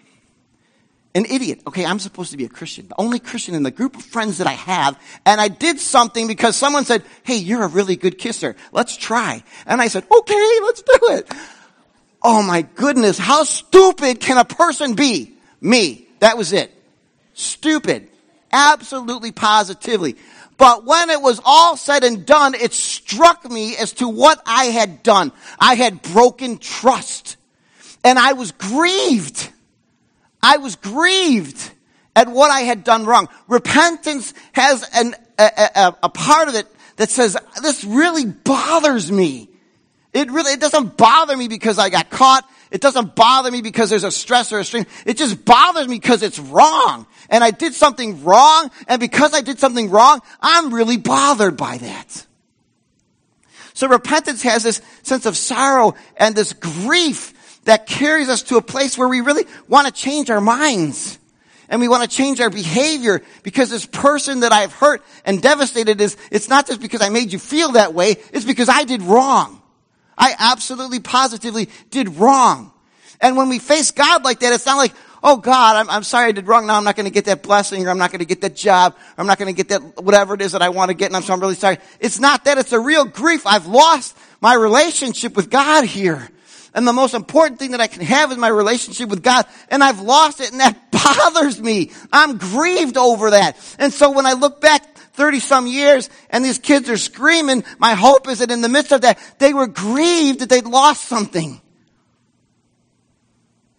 An 1.13 1.25
idiot. 1.25 1.61
Okay, 1.67 1.85
I'm 1.85 1.99
supposed 1.99 2.31
to 2.31 2.37
be 2.37 2.45
a 2.45 2.49
Christian, 2.49 2.87
the 2.87 2.95
only 2.97 3.19
Christian 3.19 3.53
in 3.53 3.63
the 3.63 3.71
group 3.71 3.97
of 3.97 4.03
friends 4.03 4.37
that 4.37 4.47
I 4.47 4.53
have. 4.53 4.97
And 5.25 5.41
I 5.41 5.49
did 5.49 5.79
something 5.79 6.25
because 6.25 6.55
someone 6.55 6.85
said, 6.85 7.03
Hey, 7.23 7.35
you're 7.35 7.63
a 7.63 7.67
really 7.67 7.95
good 7.95 8.17
kisser. 8.17 8.55
Let's 8.71 8.95
try. 8.95 9.43
And 9.65 9.81
I 9.81 9.87
said, 9.87 10.05
Okay, 10.09 10.59
let's 10.63 10.81
do 10.81 10.99
it. 11.11 11.31
Oh 12.23 12.41
my 12.41 12.61
goodness, 12.61 13.17
how 13.17 13.43
stupid 13.43 14.19
can 14.19 14.37
a 14.37 14.45
person 14.45 14.93
be? 14.93 15.33
Me. 15.59 16.07
That 16.19 16.37
was 16.37 16.53
it. 16.53 16.71
Stupid. 17.33 18.09
Absolutely 18.51 19.31
positively. 19.31 20.15
But 20.59 20.85
when 20.85 21.09
it 21.09 21.21
was 21.21 21.41
all 21.43 21.77
said 21.77 22.03
and 22.03 22.25
done, 22.25 22.53
it 22.53 22.73
struck 22.73 23.49
me 23.49 23.77
as 23.77 23.93
to 23.93 24.09
what 24.09 24.41
I 24.45 24.65
had 24.65 25.01
done. 25.01 25.31
I 25.57 25.75
had 25.75 26.01
broken 26.01 26.57
trust. 26.57 27.37
And 28.03 28.19
I 28.19 28.33
was 28.33 28.51
grieved. 28.51 29.51
I 30.43 30.57
was 30.57 30.75
grieved 30.75 31.71
at 32.13 32.27
what 32.27 32.51
I 32.51 32.61
had 32.61 32.83
done 32.83 33.05
wrong. 33.05 33.29
Repentance 33.47 34.33
has 34.51 34.87
an, 34.93 35.15
a, 35.39 35.69
a, 35.75 35.97
a 36.03 36.09
part 36.09 36.49
of 36.49 36.55
it 36.55 36.67
that 36.97 37.09
says, 37.09 37.37
this 37.63 37.85
really 37.85 38.25
bothers 38.25 39.09
me. 39.09 39.47
It 40.11 40.29
really, 40.29 40.51
it 40.51 40.59
doesn't 40.59 40.97
bother 40.97 41.37
me 41.37 41.47
because 41.47 41.79
I 41.79 41.89
got 41.89 42.09
caught. 42.09 42.43
It 42.69 42.81
doesn't 42.81 43.15
bother 43.15 43.49
me 43.49 43.61
because 43.61 43.89
there's 43.89 44.03
a 44.03 44.11
stress 44.11 44.51
or 44.51 44.59
a 44.59 44.65
strain. 44.65 44.85
It 45.05 45.17
just 45.17 45.45
bothers 45.45 45.87
me 45.87 45.95
because 45.95 46.21
it's 46.21 46.37
wrong. 46.37 47.07
And 47.29 47.43
I 47.43 47.51
did 47.51 47.73
something 47.73 48.23
wrong. 48.23 48.71
And 48.87 48.99
because 48.99 49.33
I 49.33 49.41
did 49.41 49.59
something 49.59 49.89
wrong, 49.89 50.21
I'm 50.41 50.73
really 50.73 50.97
bothered 50.97 51.57
by 51.57 51.77
that. 51.77 52.25
So 53.73 53.87
repentance 53.87 54.41
has 54.43 54.63
this 54.63 54.81
sense 55.03 55.25
of 55.25 55.37
sorrow 55.37 55.95
and 56.17 56.35
this 56.35 56.53
grief 56.53 57.33
that 57.63 57.87
carries 57.87 58.29
us 58.29 58.43
to 58.43 58.57
a 58.57 58.61
place 58.61 58.97
where 58.97 59.07
we 59.07 59.21
really 59.21 59.45
want 59.67 59.87
to 59.87 59.93
change 59.93 60.29
our 60.29 60.41
minds. 60.41 61.17
And 61.69 61.79
we 61.79 61.87
want 61.87 62.09
to 62.09 62.09
change 62.09 62.41
our 62.41 62.49
behavior 62.49 63.21
because 63.43 63.69
this 63.69 63.85
person 63.85 64.39
that 64.39 64.51
I've 64.51 64.73
hurt 64.73 65.03
and 65.23 65.39
devastated 65.39 66.01
is, 66.01 66.17
it's 66.31 66.49
not 66.49 66.65
just 66.65 66.81
because 66.81 67.01
I 67.01 67.09
made 67.09 67.31
you 67.31 67.37
feel 67.37 67.73
that 67.73 67.93
way, 67.93 68.17
it's 68.33 68.43
because 68.43 68.69
I 68.69 68.85
did 68.85 69.03
wrong. 69.03 69.61
I 70.17 70.35
absolutely 70.37 70.99
positively 70.99 71.69
did 71.91 72.17
wrong. 72.17 72.73
And 73.21 73.37
when 73.37 73.49
we 73.49 73.59
face 73.59 73.91
God 73.91 74.23
like 74.23 74.39
that, 74.39 74.51
it's 74.51 74.65
not 74.65 74.77
like, 74.77 74.93
oh 75.23 75.37
God, 75.37 75.75
I'm, 75.75 75.89
I'm 75.89 76.03
sorry 76.03 76.29
I 76.29 76.31
did 76.31 76.47
wrong. 76.47 76.67
Now 76.67 76.77
I'm 76.77 76.83
not 76.83 76.95
going 76.95 77.05
to 77.05 77.11
get 77.11 77.25
that 77.25 77.43
blessing 77.43 77.85
or 77.85 77.89
I'm 77.89 77.97
not 77.97 78.11
going 78.11 78.19
to 78.19 78.25
get 78.25 78.41
that 78.41 78.55
job 78.55 78.95
or 78.95 79.21
I'm 79.21 79.27
not 79.27 79.37
going 79.37 79.53
to 79.53 79.57
get 79.57 79.69
that 79.69 80.03
whatever 80.03 80.33
it 80.33 80.41
is 80.41 80.53
that 80.53 80.61
I 80.61 80.69
want 80.69 80.89
to 80.89 80.95
get 80.95 81.07
and 81.07 81.15
I'm, 81.15 81.23
so 81.23 81.33
I'm 81.33 81.39
really 81.39 81.55
sorry. 81.55 81.77
It's 81.99 82.19
not 82.19 82.45
that. 82.45 82.57
It's 82.57 82.73
a 82.73 82.79
real 82.79 83.05
grief. 83.05 83.45
I've 83.45 83.67
lost 83.67 84.17
my 84.41 84.53
relationship 84.53 85.35
with 85.35 85.49
God 85.49 85.85
here. 85.85 86.29
And 86.73 86.87
the 86.87 86.93
most 86.93 87.13
important 87.13 87.59
thing 87.59 87.71
that 87.71 87.81
I 87.81 87.87
can 87.87 88.03
have 88.03 88.31
is 88.31 88.37
my 88.37 88.47
relationship 88.47 89.09
with 89.09 89.23
God. 89.23 89.45
And 89.69 89.83
I've 89.83 90.01
lost 90.01 90.39
it 90.39 90.51
and 90.51 90.59
that 90.59 90.91
bothers 90.91 91.59
me. 91.59 91.91
I'm 92.11 92.37
grieved 92.37 92.97
over 92.97 93.31
that. 93.31 93.57
And 93.79 93.91
so 93.91 94.11
when 94.11 94.25
I 94.25 94.33
look 94.33 94.61
back 94.61 94.95
30 95.13 95.39
some 95.39 95.67
years 95.67 96.09
and 96.29 96.45
these 96.45 96.59
kids 96.59 96.89
are 96.89 96.97
screaming, 96.97 97.63
my 97.79 97.95
hope 97.95 98.27
is 98.27 98.39
that 98.39 98.51
in 98.51 98.61
the 98.61 98.69
midst 98.69 98.91
of 98.91 99.01
that, 99.01 99.19
they 99.39 99.53
were 99.53 99.67
grieved 99.67 100.39
that 100.39 100.49
they'd 100.49 100.65
lost 100.65 101.05
something. 101.05 101.59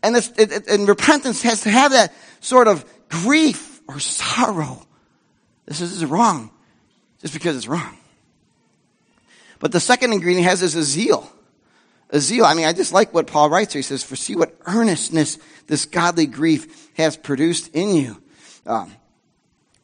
And, 0.03 0.15
this, 0.15 0.33
it, 0.37 0.53
it, 0.53 0.69
and 0.69 0.89
repentance 0.89 1.43
has 1.43 1.63
to 1.63 1.71
have 1.71 1.93
that 1.93 2.13
sort 2.41 2.69
of 2.69 2.85
grief 3.09 3.81
or 3.87 3.99
sorrow. 3.99 4.87
This 5.67 5.81
is 5.81 6.05
wrong 6.05 6.51
just 7.21 7.35
because 7.35 7.57
it's 7.57 7.69
wrong. 7.69 7.97
But 9.59 9.73
the 9.73 9.81
second 9.81 10.13
ingredient 10.13 10.47
has 10.47 10.63
is 10.63 10.75
a 10.75 10.83
zeal 10.83 11.31
a 12.13 12.21
zeal. 12.21 12.45
I 12.45 12.55
mean, 12.55 12.67
I 12.67 12.73
just 12.73 12.93
like 12.93 13.15
what 13.15 13.27
Paul 13.27 13.51
writes 13.51 13.73
here. 13.73 13.81
He 13.81 13.85
says, 13.85 14.03
for 14.03 14.17
see 14.17 14.37
what 14.37 14.55
earnestness 14.67 15.39
this 15.67 15.85
godly 15.87 16.27
grief 16.27 16.91
has 16.95 17.17
produced 17.17 17.75
in 17.75 17.95
you. 17.95 18.23
Um, 18.67 18.95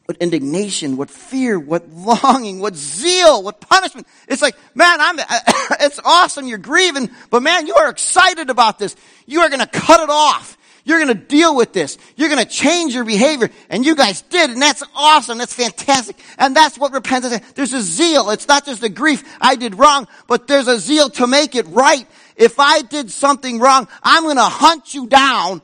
what 0.07 0.17
indignation, 0.19 0.95
what 0.95 1.09
fear, 1.09 1.59
what 1.59 1.89
longing, 1.89 2.59
what 2.59 2.75
zeal, 2.77 3.43
what 3.43 3.59
punishment. 3.59 4.07
It's 4.29 4.41
like, 4.41 4.55
man, 4.73 5.01
I'm, 5.01 5.19
it's 5.81 5.99
awesome 6.03 6.47
you're 6.47 6.57
grieving, 6.57 7.11
but 7.29 7.43
man, 7.43 7.67
you 7.67 7.75
are 7.75 7.89
excited 7.89 8.49
about 8.49 8.79
this. 8.79 8.95
You 9.25 9.41
are 9.41 9.49
going 9.49 9.59
to 9.59 9.67
cut 9.67 9.99
it 9.99 10.09
off. 10.09 10.57
You're 10.85 11.03
going 11.03 11.09
to 11.09 11.21
deal 11.25 11.53
with 11.53 11.73
this. 11.73 11.97
You're 12.15 12.29
going 12.29 12.41
to 12.41 12.49
change 12.49 12.95
your 12.95 13.03
behavior. 13.03 13.49
And 13.69 13.85
you 13.85 13.97
guys 13.97 14.21
did. 14.21 14.49
And 14.49 14.61
that's 14.61 14.81
awesome. 14.95 15.37
That's 15.37 15.53
fantastic. 15.53 16.15
And 16.37 16.55
that's 16.55 16.79
what 16.79 16.93
repentance 16.93 17.33
is. 17.33 17.53
There's 17.55 17.73
a 17.73 17.81
zeal. 17.81 18.29
It's 18.29 18.47
not 18.47 18.65
just 18.65 18.81
a 18.83 18.89
grief. 18.89 19.25
I 19.41 19.57
did 19.57 19.75
wrong, 19.75 20.07
but 20.27 20.47
there's 20.47 20.69
a 20.69 20.79
zeal 20.79 21.09
to 21.09 21.27
make 21.27 21.55
it 21.55 21.67
right. 21.67 22.07
If 22.37 22.61
I 22.61 22.83
did 22.83 23.11
something 23.11 23.59
wrong, 23.59 23.89
I'm 24.01 24.23
going 24.23 24.37
to 24.37 24.43
hunt 24.43 24.93
you 24.93 25.07
down 25.07 25.61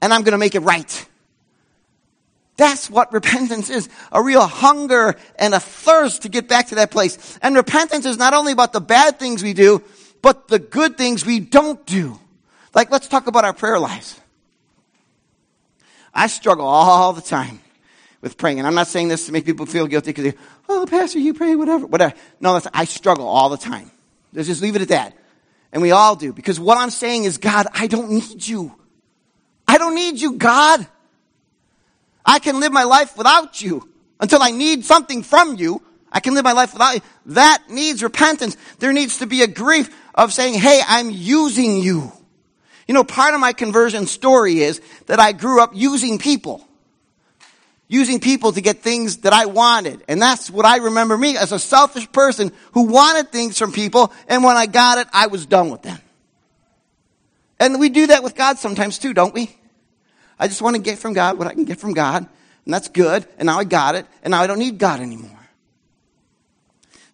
and 0.00 0.14
I'm 0.14 0.22
going 0.22 0.32
to 0.32 0.38
make 0.38 0.54
it 0.54 0.60
right. 0.60 1.08
That's 2.58 2.90
what 2.90 3.12
repentance 3.12 3.70
is. 3.70 3.88
A 4.10 4.20
real 4.20 4.46
hunger 4.46 5.14
and 5.36 5.54
a 5.54 5.60
thirst 5.60 6.22
to 6.22 6.28
get 6.28 6.48
back 6.48 6.66
to 6.66 6.74
that 6.74 6.90
place. 6.90 7.38
And 7.40 7.54
repentance 7.54 8.04
is 8.04 8.18
not 8.18 8.34
only 8.34 8.50
about 8.50 8.72
the 8.72 8.80
bad 8.80 9.20
things 9.20 9.44
we 9.44 9.54
do, 9.54 9.82
but 10.22 10.48
the 10.48 10.58
good 10.58 10.98
things 10.98 11.24
we 11.24 11.38
don't 11.38 11.86
do. 11.86 12.18
Like, 12.74 12.90
let's 12.90 13.06
talk 13.06 13.28
about 13.28 13.44
our 13.44 13.52
prayer 13.52 13.78
lives. 13.78 14.20
I 16.12 16.26
struggle 16.26 16.66
all 16.66 17.12
the 17.12 17.22
time 17.22 17.60
with 18.22 18.36
praying. 18.36 18.58
And 18.58 18.66
I'm 18.66 18.74
not 18.74 18.88
saying 18.88 19.06
this 19.06 19.26
to 19.26 19.32
make 19.32 19.46
people 19.46 19.64
feel 19.64 19.86
guilty 19.86 20.12
because 20.12 20.34
oh, 20.68 20.84
Pastor, 20.90 21.20
you 21.20 21.34
pray, 21.34 21.54
whatever, 21.54 21.86
whatever. 21.86 22.14
No, 22.40 22.60
I 22.74 22.86
struggle 22.86 23.28
all 23.28 23.50
the 23.50 23.56
time. 23.56 23.92
Let's 24.32 24.48
just 24.48 24.62
leave 24.62 24.74
it 24.74 24.82
at 24.82 24.88
that. 24.88 25.16
And 25.72 25.80
we 25.80 25.92
all 25.92 26.16
do. 26.16 26.32
Because 26.32 26.58
what 26.58 26.76
I'm 26.76 26.90
saying 26.90 27.22
is, 27.22 27.38
God, 27.38 27.68
I 27.72 27.86
don't 27.86 28.10
need 28.10 28.48
you. 28.48 28.74
I 29.68 29.78
don't 29.78 29.94
need 29.94 30.20
you, 30.20 30.32
God. 30.32 30.84
I 32.28 32.40
can 32.40 32.60
live 32.60 32.72
my 32.72 32.84
life 32.84 33.16
without 33.16 33.62
you 33.62 33.88
until 34.20 34.42
I 34.42 34.50
need 34.50 34.84
something 34.84 35.22
from 35.22 35.56
you. 35.56 35.82
I 36.12 36.20
can 36.20 36.34
live 36.34 36.44
my 36.44 36.52
life 36.52 36.74
without 36.74 36.94
you. 36.96 37.00
That 37.26 37.64
needs 37.70 38.02
repentance. 38.02 38.58
There 38.80 38.92
needs 38.92 39.18
to 39.18 39.26
be 39.26 39.40
a 39.40 39.46
grief 39.46 39.88
of 40.14 40.34
saying, 40.34 40.54
hey, 40.54 40.82
I'm 40.86 41.10
using 41.10 41.78
you. 41.78 42.12
You 42.86 42.92
know, 42.92 43.02
part 43.02 43.32
of 43.32 43.40
my 43.40 43.54
conversion 43.54 44.06
story 44.06 44.60
is 44.60 44.82
that 45.06 45.18
I 45.18 45.32
grew 45.32 45.62
up 45.62 45.70
using 45.74 46.18
people. 46.18 46.68
Using 47.88 48.20
people 48.20 48.52
to 48.52 48.60
get 48.60 48.82
things 48.82 49.18
that 49.18 49.32
I 49.32 49.46
wanted. 49.46 50.04
And 50.06 50.20
that's 50.20 50.50
what 50.50 50.66
I 50.66 50.76
remember 50.76 51.16
me 51.16 51.38
as 51.38 51.52
a 51.52 51.58
selfish 51.58 52.12
person 52.12 52.52
who 52.72 52.82
wanted 52.82 53.32
things 53.32 53.58
from 53.58 53.72
people, 53.72 54.12
and 54.28 54.44
when 54.44 54.56
I 54.56 54.66
got 54.66 54.98
it, 54.98 55.06
I 55.14 55.28
was 55.28 55.46
done 55.46 55.70
with 55.70 55.80
them. 55.80 55.98
And 57.58 57.80
we 57.80 57.88
do 57.88 58.08
that 58.08 58.22
with 58.22 58.34
God 58.34 58.58
sometimes 58.58 58.98
too, 58.98 59.14
don't 59.14 59.32
we? 59.32 59.56
I 60.38 60.48
just 60.48 60.62
want 60.62 60.76
to 60.76 60.82
get 60.82 60.98
from 60.98 61.12
God 61.12 61.38
what 61.38 61.46
I 61.46 61.54
can 61.54 61.64
get 61.64 61.78
from 61.78 61.92
God, 61.92 62.26
and 62.64 62.74
that's 62.74 62.88
good, 62.88 63.26
and 63.38 63.46
now 63.46 63.58
I 63.58 63.64
got 63.64 63.94
it, 63.94 64.06
and 64.22 64.32
now 64.32 64.42
I 64.42 64.46
don't 64.46 64.58
need 64.58 64.78
God 64.78 65.00
anymore. 65.00 65.30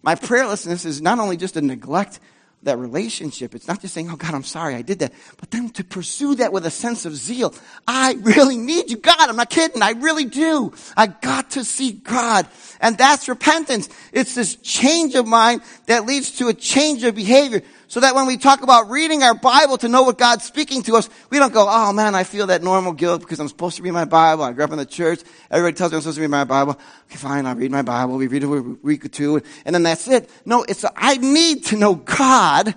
My 0.01 0.15
prayerlessness 0.15 0.85
is 0.85 1.01
not 1.01 1.19
only 1.19 1.37
just 1.37 1.57
a 1.57 1.61
neglect 1.61 2.19
that 2.65 2.77
relationship. 2.77 3.55
It's 3.55 3.67
not 3.67 3.81
just 3.81 3.93
saying, 3.93 4.09
oh 4.11 4.15
God, 4.15 4.33
I'm 4.33 4.43
sorry 4.43 4.75
I 4.75 4.81
did 4.81 4.99
that, 4.99 5.13
but 5.37 5.51
then 5.51 5.69
to 5.69 5.83
pursue 5.83 6.35
that 6.35 6.51
with 6.51 6.65
a 6.65 6.71
sense 6.71 7.05
of 7.05 7.15
zeal. 7.15 7.53
I 7.87 8.13
really 8.21 8.57
need 8.57 8.89
you. 8.89 8.97
God, 8.97 9.29
I'm 9.29 9.35
not 9.35 9.49
kidding. 9.49 9.81
I 9.81 9.91
really 9.91 10.25
do. 10.25 10.73
I 10.97 11.07
got 11.07 11.51
to 11.51 11.63
see 11.63 11.93
God. 11.93 12.47
And 12.81 12.97
that's 12.97 13.29
repentance. 13.29 13.87
It's 14.11 14.35
this 14.35 14.55
change 14.57 15.15
of 15.15 15.27
mind 15.27 15.61
that 15.85 16.05
leads 16.05 16.31
to 16.37 16.47
a 16.47 16.53
change 16.53 17.03
of 17.03 17.15
behavior. 17.15 17.61
So 17.87 17.99
that 17.99 18.15
when 18.15 18.25
we 18.25 18.37
talk 18.37 18.63
about 18.63 18.89
reading 18.89 19.23
our 19.23 19.35
Bible 19.35 19.77
to 19.77 19.87
know 19.87 20.03
what 20.03 20.17
God's 20.17 20.43
speaking 20.43 20.81
to 20.83 20.95
us, 20.95 21.09
we 21.29 21.39
don't 21.39 21.53
go, 21.53 21.65
oh 21.69 21.93
man, 21.93 22.15
I 22.15 22.23
feel 22.23 22.47
that 22.47 22.63
normal 22.63 22.93
guilt 22.93 23.21
because 23.21 23.39
I'm 23.39 23.47
supposed 23.47 23.77
to 23.77 23.83
read 23.83 23.91
my 23.91 24.05
Bible. 24.05 24.43
I 24.43 24.53
grew 24.53 24.63
up 24.63 24.71
in 24.71 24.77
the 24.77 24.85
church. 24.85 25.21
Everybody 25.51 25.77
tells 25.77 25.91
me 25.91 25.97
I'm 25.97 26.01
supposed 26.01 26.17
to 26.17 26.21
read 26.21 26.31
my 26.31 26.43
Bible. 26.43 26.79
Okay, 27.05 27.17
fine, 27.17 27.45
I'll 27.45 27.55
read 27.55 27.71
my 27.71 27.83
Bible. 27.83 28.17
We 28.17 28.27
read 28.27 28.43
it 28.43 28.47
a 28.47 28.61
week 28.83 29.05
or 29.05 29.09
two, 29.09 29.41
and 29.65 29.75
then 29.75 29.83
that's 29.83 30.07
it. 30.07 30.29
No, 30.45 30.63
it's, 30.63 30.83
a, 30.83 30.91
I 30.95 31.17
need 31.17 31.65
to 31.65 31.77
know 31.77 31.95
God 31.95 32.75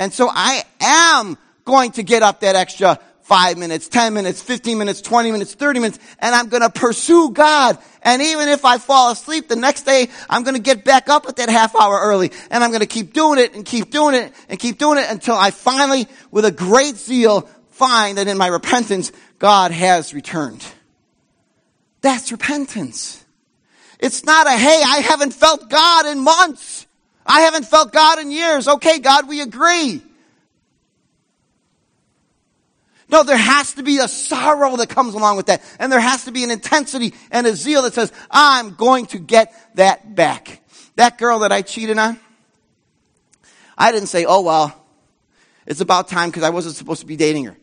And 0.00 0.14
so 0.14 0.30
I 0.32 0.64
am 0.80 1.36
going 1.66 1.92
to 1.92 2.02
get 2.02 2.22
up 2.22 2.40
that 2.40 2.56
extra 2.56 2.98
five 3.30 3.56
minutes, 3.56 3.86
10 3.86 4.12
minutes, 4.12 4.42
15 4.42 4.76
minutes, 4.76 5.00
20 5.02 5.30
minutes, 5.30 5.54
30 5.54 5.78
minutes, 5.78 6.00
and 6.18 6.34
I'm 6.34 6.48
going 6.48 6.62
to 6.62 6.68
pursue 6.68 7.30
God. 7.30 7.78
And 8.02 8.20
even 8.20 8.48
if 8.48 8.64
I 8.64 8.78
fall 8.78 9.12
asleep 9.12 9.46
the 9.46 9.54
next 9.54 9.82
day, 9.82 10.08
I'm 10.28 10.42
going 10.42 10.56
to 10.56 10.60
get 10.60 10.84
back 10.84 11.08
up 11.08 11.26
at 11.28 11.36
that 11.36 11.48
half 11.48 11.76
hour 11.76 12.00
early 12.00 12.32
and 12.50 12.64
I'm 12.64 12.70
going 12.70 12.80
to 12.80 12.86
keep 12.86 13.12
doing 13.12 13.38
it 13.38 13.54
and 13.54 13.64
keep 13.64 13.92
doing 13.92 14.16
it 14.16 14.32
and 14.48 14.58
keep 14.58 14.78
doing 14.78 14.98
it 14.98 15.08
until 15.08 15.36
I 15.36 15.52
finally, 15.52 16.08
with 16.32 16.44
a 16.44 16.50
great 16.50 16.96
zeal, 16.96 17.42
find 17.68 18.18
that 18.18 18.26
in 18.26 18.36
my 18.36 18.48
repentance, 18.48 19.12
God 19.38 19.70
has 19.70 20.12
returned. 20.12 20.66
That's 22.00 22.32
repentance. 22.32 23.24
It's 24.00 24.24
not 24.24 24.48
a, 24.48 24.56
hey, 24.56 24.82
I 24.84 25.02
haven't 25.06 25.34
felt 25.34 25.70
God 25.70 26.06
in 26.06 26.18
months. 26.18 26.84
I 27.24 27.42
haven't 27.42 27.66
felt 27.66 27.92
God 27.92 28.18
in 28.18 28.32
years. 28.32 28.66
Okay, 28.66 28.98
God, 28.98 29.28
we 29.28 29.40
agree. 29.40 30.02
No, 33.10 33.24
there 33.24 33.36
has 33.36 33.74
to 33.74 33.82
be 33.82 33.98
a 33.98 34.06
sorrow 34.06 34.76
that 34.76 34.88
comes 34.88 35.14
along 35.14 35.36
with 35.36 35.46
that. 35.46 35.62
And 35.78 35.90
there 35.90 36.00
has 36.00 36.24
to 36.24 36.32
be 36.32 36.44
an 36.44 36.50
intensity 36.50 37.12
and 37.30 37.46
a 37.46 37.56
zeal 37.56 37.82
that 37.82 37.94
says, 37.94 38.12
I'm 38.30 38.74
going 38.74 39.06
to 39.06 39.18
get 39.18 39.52
that 39.74 40.14
back. 40.14 40.62
That 40.96 41.18
girl 41.18 41.40
that 41.40 41.50
I 41.50 41.62
cheated 41.62 41.98
on, 41.98 42.20
I 43.76 43.90
didn't 43.90 44.08
say, 44.08 44.26
oh 44.26 44.42
well, 44.42 44.76
it's 45.66 45.80
about 45.80 46.08
time 46.08 46.30
because 46.30 46.42
I 46.42 46.50
wasn't 46.50 46.76
supposed 46.76 47.00
to 47.00 47.06
be 47.06 47.16
dating 47.16 47.46
her. 47.46 47.56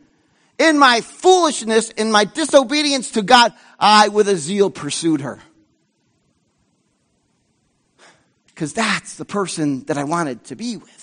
In 0.59 0.77
my 0.77 1.01
foolishness, 1.01 1.91
in 1.91 2.11
my 2.11 2.25
disobedience 2.25 3.11
to 3.11 3.21
God, 3.21 3.53
I 3.79 4.09
with 4.09 4.27
a 4.27 4.35
zeal 4.35 4.69
pursued 4.69 5.21
her. 5.21 5.39
Because 8.47 8.73
that's 8.73 9.15
the 9.15 9.25
person 9.25 9.83
that 9.85 9.97
I 9.97 10.03
wanted 10.03 10.45
to 10.45 10.55
be 10.55 10.77
with 10.77 10.96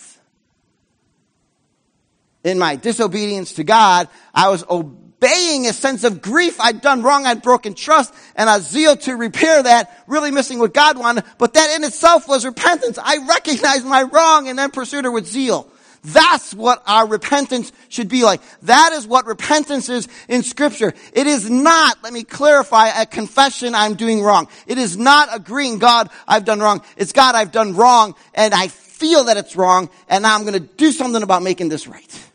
in 2.44 2.58
my 2.58 2.76
disobedience 2.76 3.54
to 3.54 3.64
God, 3.64 4.08
I 4.34 4.50
was 4.50 4.64
obeying 4.68 5.66
a 5.66 5.72
sense 5.72 6.04
of 6.04 6.20
grief. 6.20 6.60
I'd 6.60 6.80
done 6.80 7.02
wrong. 7.02 7.26
I'd 7.26 7.42
broken 7.42 7.74
trust 7.74 8.14
and 8.36 8.48
a 8.48 8.60
zeal 8.60 8.96
to 8.98 9.14
repair 9.16 9.62
that, 9.62 10.04
really 10.06 10.30
missing 10.30 10.58
what 10.58 10.74
God 10.74 10.98
wanted. 10.98 11.24
But 11.38 11.54
that 11.54 11.74
in 11.76 11.84
itself 11.84 12.28
was 12.28 12.44
repentance. 12.44 12.98
I 13.02 13.26
recognized 13.26 13.86
my 13.86 14.02
wrong 14.02 14.48
and 14.48 14.58
then 14.58 14.70
pursued 14.70 15.04
her 15.04 15.10
with 15.10 15.26
zeal. 15.26 15.68
That's 16.04 16.52
what 16.52 16.82
our 16.86 17.08
repentance 17.08 17.72
should 17.88 18.08
be 18.08 18.24
like. 18.24 18.42
That 18.62 18.92
is 18.92 19.06
what 19.06 19.24
repentance 19.24 19.88
is 19.88 20.06
in 20.28 20.42
scripture. 20.42 20.92
It 21.14 21.26
is 21.26 21.48
not, 21.48 21.96
let 22.02 22.12
me 22.12 22.24
clarify, 22.24 22.88
a 22.88 23.06
confession 23.06 23.74
I'm 23.74 23.94
doing 23.94 24.22
wrong. 24.22 24.48
It 24.66 24.76
is 24.76 24.98
not 24.98 25.30
agreeing, 25.32 25.78
God, 25.78 26.10
I've 26.28 26.44
done 26.44 26.60
wrong. 26.60 26.82
It's 26.98 27.12
God, 27.12 27.34
I've 27.34 27.52
done 27.52 27.74
wrong 27.74 28.14
and 28.34 28.52
I 28.52 28.68
feel 28.68 29.24
that 29.24 29.38
it's 29.38 29.56
wrong 29.56 29.88
and 30.06 30.22
now 30.22 30.34
I'm 30.34 30.42
going 30.42 30.52
to 30.52 30.60
do 30.60 30.92
something 30.92 31.22
about 31.22 31.42
making 31.42 31.70
this 31.70 31.86
right. 31.86 32.30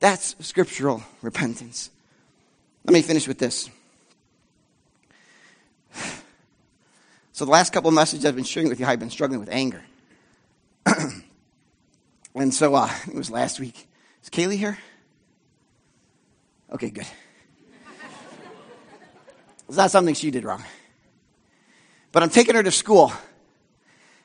That's 0.00 0.34
scriptural 0.40 1.02
repentance. 1.20 1.90
Let 2.84 2.94
me 2.94 3.02
finish 3.02 3.28
with 3.28 3.38
this. 3.38 3.68
So, 7.32 7.44
the 7.44 7.50
last 7.50 7.72
couple 7.72 7.88
of 7.88 7.94
messages 7.94 8.26
I've 8.26 8.34
been 8.34 8.44
sharing 8.44 8.68
with 8.68 8.80
you, 8.80 8.86
I've 8.86 8.98
been 8.98 9.10
struggling 9.10 9.40
with 9.40 9.48
anger. 9.50 9.82
and 12.34 12.52
so, 12.52 12.74
uh, 12.74 12.90
it 13.06 13.14
was 13.14 13.30
last 13.30 13.60
week. 13.60 13.88
Is 14.22 14.28
Kaylee 14.28 14.58
here? 14.58 14.76
Okay, 16.70 16.90
good. 16.90 17.06
it's 19.68 19.76
not 19.76 19.90
something 19.90 20.14
she 20.14 20.30
did 20.30 20.44
wrong. 20.44 20.62
But 22.12 22.22
I'm 22.22 22.30
taking 22.30 22.56
her 22.56 22.62
to 22.62 22.70
school. 22.70 23.12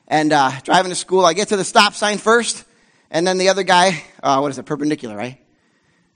And 0.08 0.32
uh, 0.32 0.52
driving 0.62 0.90
to 0.90 0.96
school, 0.96 1.24
I 1.24 1.32
get 1.32 1.48
to 1.48 1.56
the 1.56 1.64
stop 1.64 1.94
sign 1.94 2.18
first, 2.18 2.64
and 3.10 3.26
then 3.26 3.38
the 3.38 3.48
other 3.48 3.62
guy, 3.62 4.04
uh, 4.22 4.38
what 4.40 4.50
is 4.50 4.58
it, 4.58 4.64
perpendicular, 4.64 5.16
right? 5.16 5.38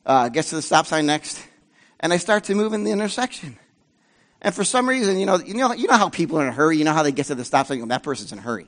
Uh, 0.06 0.28
gets 0.28 0.50
to 0.50 0.56
the 0.56 0.62
stop 0.62 0.86
sign 0.86 1.06
next, 1.06 1.42
and 2.00 2.12
I 2.12 2.16
start 2.16 2.44
to 2.44 2.54
move 2.54 2.72
in 2.72 2.84
the 2.84 2.90
intersection. 2.90 3.58
And 4.42 4.54
for 4.54 4.64
some 4.64 4.88
reason, 4.88 5.18
you 5.18 5.26
know, 5.26 5.38
you 5.38 5.54
know, 5.54 5.72
you 5.72 5.86
know 5.86 5.96
how 5.96 6.08
people 6.08 6.38
are 6.38 6.42
in 6.42 6.48
a 6.48 6.52
hurry. 6.52 6.78
You 6.78 6.84
know 6.84 6.92
how 6.94 7.02
they 7.02 7.12
get 7.12 7.26
to 7.26 7.34
the 7.34 7.44
stop 7.44 7.66
sign. 7.66 7.86
that 7.88 8.02
person's 8.02 8.32
in 8.32 8.38
a 8.38 8.42
hurry. 8.42 8.66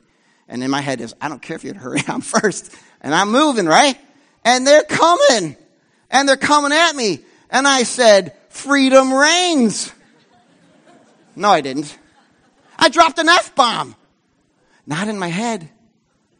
And 0.48 0.62
in 0.62 0.70
my 0.70 0.80
head 0.80 1.00
is, 1.00 1.14
I 1.20 1.28
don't 1.28 1.40
care 1.40 1.56
if 1.56 1.64
you're 1.64 1.72
in 1.72 1.78
a 1.78 1.82
hurry. 1.82 2.00
I'm 2.08 2.20
first, 2.20 2.74
and 3.00 3.14
I'm 3.14 3.30
moving 3.30 3.66
right. 3.66 3.98
And 4.44 4.66
they're 4.66 4.82
coming, 4.82 5.56
and 6.10 6.28
they're 6.28 6.36
coming 6.36 6.72
at 6.72 6.94
me. 6.94 7.20
And 7.48 7.66
I 7.66 7.84
said, 7.84 8.36
"Freedom 8.48 9.12
reigns." 9.12 9.92
No, 11.34 11.48
I 11.48 11.60
didn't. 11.62 11.96
I 12.78 12.88
dropped 12.88 13.18
an 13.18 13.28
f 13.28 13.54
bomb. 13.54 13.96
Not 14.86 15.08
in 15.08 15.18
my 15.18 15.28
head, 15.28 15.70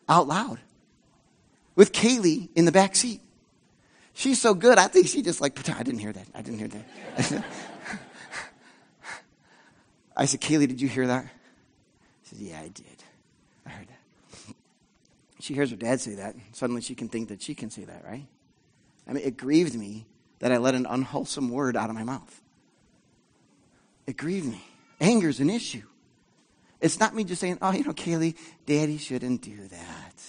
out 0.09 0.27
loud, 0.27 0.59
with 1.77 1.93
Kaylee 1.93 2.49
in 2.55 2.65
the 2.65 2.73
back 2.73 2.97
seat. 2.97 3.21
She's 4.15 4.41
so 4.41 4.55
good, 4.55 4.79
I 4.79 4.89
think 4.89 5.07
she 5.09 5.23
just 5.23 5.41
like, 5.41 5.69
I 5.71 5.83
didn't 5.83 6.01
hear 6.01 6.13
that. 6.13 6.27
I 6.35 6.43
didn't 6.43 6.59
hear 6.59 6.69
that. 6.69 7.45
I 10.17 10.27
said, 10.27 10.41
Kaylee, 10.41 10.69
did 10.69 10.81
you 10.81 10.89
hear 10.89 11.07
that? 11.07 11.27
She 12.25 12.37
said, 12.37 12.39
Yeah, 12.39 12.61
I 12.61 12.69
did. 12.69 12.87
I 13.67 13.71
heard 13.71 13.89
that. 13.89 14.55
She 15.41 15.55
hears 15.55 15.71
her 15.71 15.77
dad 15.77 16.01
say 16.01 16.17
that. 16.17 16.37
Suddenly 16.53 16.83
she 16.83 16.95
can 16.95 17.09
think 17.09 17.29
that 17.29 17.41
she 17.43 17.55
can 17.55 17.71
say 17.71 17.85
that, 17.85 18.05
right? 18.05 18.27
I 19.09 19.13
mean, 19.13 19.25
it 19.25 19.37
grieved 19.37 19.75
me 19.75 20.07
that 20.39 20.53
I 20.53 20.59
let 20.59 20.75
an 20.75 20.87
unwholesome 20.89 21.51
word 21.51 21.77
out 21.77 21.89
of 21.89 21.97
my 21.97 22.05
mouth. 22.05 22.41
It 24.07 24.17
grieved 24.17 24.47
me. 24.47 24.63
Anger 25.01 25.29
is 25.29 25.41
an 25.41 25.51
issue. 25.51 25.83
It's 26.81 27.01
not 27.01 27.15
me 27.15 27.25
just 27.25 27.41
saying, 27.41 27.59
oh, 27.63 27.73
you 27.73 27.85
know, 27.85 27.93
Kaylee, 27.93 28.37
daddy 28.67 28.99
shouldn't 28.99 29.43
do 29.43 29.69
that. 29.69 30.23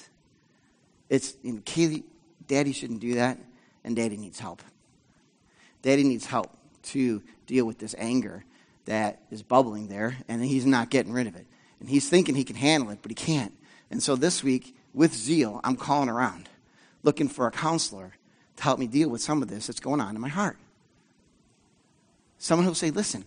It's, 1.10 1.36
you 1.44 1.54
know, 1.54 1.62
Kaylee, 1.62 2.04
daddy 2.48 2.72
shouldn't 2.72 3.02
do 3.02 3.16
that 3.16 3.38
and 3.84 3.96
daddy 3.96 4.18
needs 4.18 4.40
help. 4.40 4.62
Daddy 5.82 6.04
needs 6.04 6.26
help 6.26 6.52
to 6.84 7.22
deal 7.46 7.66
with 7.66 7.80
this 7.80 7.96
anger 7.98 8.44
that 8.86 9.22
is 9.32 9.42
bubbling 9.42 9.88
there, 9.88 10.18
and 10.28 10.44
he's 10.44 10.66
not 10.66 10.90
getting 10.90 11.14
rid 11.14 11.28
of 11.28 11.36
it. 11.36 11.46
And 11.80 11.90
he's 11.90 12.10
thinking 12.10 12.36
he 12.36 12.44
can 12.44 12.56
handle 12.56 12.90
it, 12.92 13.00
but 13.02 13.12
he 13.12 13.16
can't. 13.16 13.54
And 13.92 14.02
so 14.02 14.16
this 14.16 14.44
week, 14.44 14.76
with 14.94 15.14
zeal, 15.14 15.60
I'm 15.64 15.76
calling 15.76 16.10
around, 16.10 16.50
looking 17.04 17.28
for 17.28 17.48
a 17.48 17.52
counselor 17.52 18.14
to 18.58 18.64
help 18.64 18.80
me 18.80 18.88
deal 18.88 19.10
with 19.10 19.22
some 19.22 19.42
of 19.42 19.48
this 19.48 19.68
that's 19.68 19.80
going 19.80 20.02
on 20.02 20.16
in 20.16 20.22
my 20.22 20.30
heart. 20.30 20.58
Someone 22.38 22.66
who'll 22.66 22.76
say, 22.76 22.92
listen, 22.92 23.26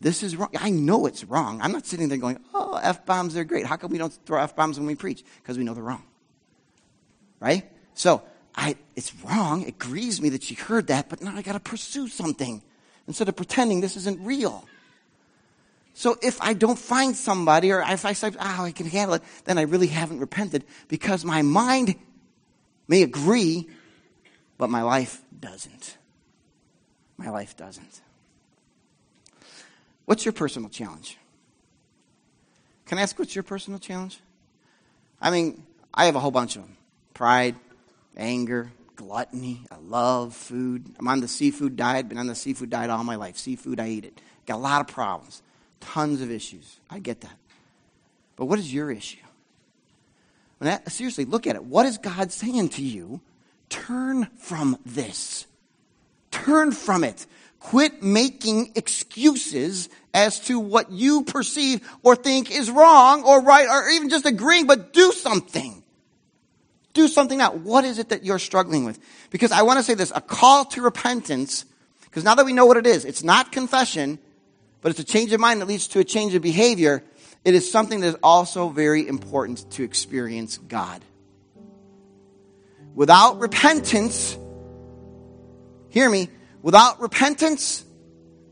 this 0.00 0.22
is 0.22 0.36
wrong. 0.36 0.50
I 0.58 0.70
know 0.70 1.06
it's 1.06 1.24
wrong. 1.24 1.60
I'm 1.60 1.72
not 1.72 1.86
sitting 1.86 2.08
there 2.08 2.18
going, 2.18 2.38
oh, 2.54 2.78
F 2.82 3.04
bombs 3.04 3.36
are 3.36 3.44
great. 3.44 3.66
How 3.66 3.76
come 3.76 3.90
we 3.90 3.98
don't 3.98 4.12
throw 4.26 4.40
F 4.40 4.54
bombs 4.54 4.78
when 4.78 4.86
we 4.86 4.94
preach? 4.94 5.24
Because 5.42 5.58
we 5.58 5.64
know 5.64 5.74
they're 5.74 5.82
wrong. 5.82 6.04
Right? 7.40 7.70
So 7.94 8.22
I, 8.58 8.74
it's 8.96 9.14
wrong. 9.24 9.62
It 9.62 9.78
grieves 9.78 10.20
me 10.20 10.30
that 10.30 10.42
she 10.42 10.56
heard 10.56 10.88
that, 10.88 11.08
but 11.08 11.22
now 11.22 11.34
I 11.36 11.42
got 11.42 11.52
to 11.52 11.60
pursue 11.60 12.08
something 12.08 12.60
instead 13.06 13.28
of 13.28 13.36
pretending 13.36 13.80
this 13.80 13.96
isn't 13.96 14.20
real. 14.26 14.66
So 15.94 16.16
if 16.22 16.42
I 16.42 16.54
don't 16.54 16.78
find 16.78 17.16
somebody, 17.16 17.70
or 17.70 17.80
if 17.80 18.04
I 18.04 18.14
say, 18.14 18.32
oh, 18.38 18.64
I 18.64 18.72
can 18.72 18.86
handle 18.86 19.14
it, 19.14 19.22
then 19.44 19.58
I 19.58 19.62
really 19.62 19.86
haven't 19.86 20.18
repented 20.18 20.64
because 20.88 21.24
my 21.24 21.42
mind 21.42 21.94
may 22.88 23.02
agree, 23.02 23.68
but 24.58 24.70
my 24.70 24.82
life 24.82 25.22
doesn't. 25.38 25.96
My 27.16 27.30
life 27.30 27.56
doesn't. 27.56 28.00
What's 30.04 30.24
your 30.24 30.32
personal 30.32 30.68
challenge? 30.68 31.16
Can 32.86 32.98
I 32.98 33.02
ask 33.02 33.16
what's 33.20 33.36
your 33.36 33.44
personal 33.44 33.78
challenge? 33.78 34.18
I 35.20 35.30
mean, 35.30 35.62
I 35.94 36.06
have 36.06 36.16
a 36.16 36.20
whole 36.20 36.32
bunch 36.32 36.56
of 36.56 36.62
them 36.62 36.76
pride, 37.14 37.54
anger, 38.18 38.70
gluttony. 38.96 39.60
I 39.70 39.76
love 39.76 40.34
food. 40.34 40.84
I'm 40.98 41.08
on 41.08 41.20
the 41.20 41.28
seafood 41.28 41.76
diet, 41.76 42.08
been 42.08 42.18
on 42.18 42.26
the 42.26 42.34
seafood 42.34 42.70
diet 42.70 42.90
all 42.90 43.04
my 43.04 43.14
life. 43.14 43.38
Seafood, 43.38 43.80
I 43.80 43.88
eat 43.88 44.04
it. 44.04 44.20
Got 44.46 44.56
a 44.56 44.58
lot 44.58 44.80
of 44.80 44.88
problems, 44.88 45.42
tons 45.80 46.20
of 46.20 46.30
issues. 46.30 46.78
I 46.90 46.98
get 46.98 47.20
that. 47.22 47.36
But 48.36 48.46
what 48.46 48.58
is 48.58 48.72
your 48.72 48.90
issue? 48.90 49.18
That, 50.60 50.90
seriously, 50.90 51.24
look 51.24 51.46
at 51.46 51.54
it. 51.54 51.62
What 51.62 51.86
is 51.86 51.98
God 51.98 52.32
saying 52.32 52.70
to 52.70 52.82
you? 52.82 53.20
Turn 53.68 54.28
from 54.38 54.76
this. 54.84 55.46
Turn 56.30 56.72
from 56.72 57.04
it. 57.04 57.26
Quit 57.60 58.02
making 58.02 58.72
excuses 58.74 59.88
as 60.12 60.40
to 60.40 60.58
what 60.58 60.90
you 60.90 61.22
perceive 61.22 61.88
or 62.02 62.16
think 62.16 62.50
is 62.50 62.70
wrong 62.70 63.22
or 63.22 63.40
right 63.42 63.68
or 63.68 63.88
even 63.90 64.08
just 64.08 64.26
agreeing, 64.26 64.66
but 64.66 64.92
do 64.92 65.12
something 65.12 65.82
do 66.94 67.08
something 67.08 67.38
now. 67.38 67.52
What 67.52 67.84
is 67.84 67.98
it 67.98 68.08
that 68.08 68.24
you're 68.24 68.38
struggling 68.38 68.84
with? 68.84 68.98
Because 69.30 69.52
I 69.52 69.62
want 69.62 69.78
to 69.78 69.82
say 69.82 69.94
this 69.94 70.12
a 70.14 70.20
call 70.20 70.64
to 70.66 70.82
repentance, 70.82 71.64
because 72.04 72.24
now 72.24 72.34
that 72.34 72.46
we 72.46 72.52
know 72.52 72.66
what 72.66 72.76
it 72.76 72.86
is, 72.86 73.04
it's 73.04 73.22
not 73.22 73.52
confession, 73.52 74.18
but 74.80 74.90
it's 74.90 75.00
a 75.00 75.04
change 75.04 75.32
of 75.32 75.40
mind 75.40 75.60
that 75.60 75.66
leads 75.66 75.88
to 75.88 75.98
a 75.98 76.04
change 76.04 76.34
of 76.34 76.42
behavior. 76.42 77.04
It 77.44 77.54
is 77.54 77.70
something 77.70 78.00
that 78.00 78.08
is 78.08 78.16
also 78.22 78.68
very 78.68 79.06
important 79.06 79.70
to 79.72 79.82
experience 79.84 80.58
God. 80.58 81.04
Without 82.94 83.38
repentance, 83.38 84.36
hear 85.90 86.10
me, 86.10 86.28
without 86.62 87.00
repentance, 87.00 87.84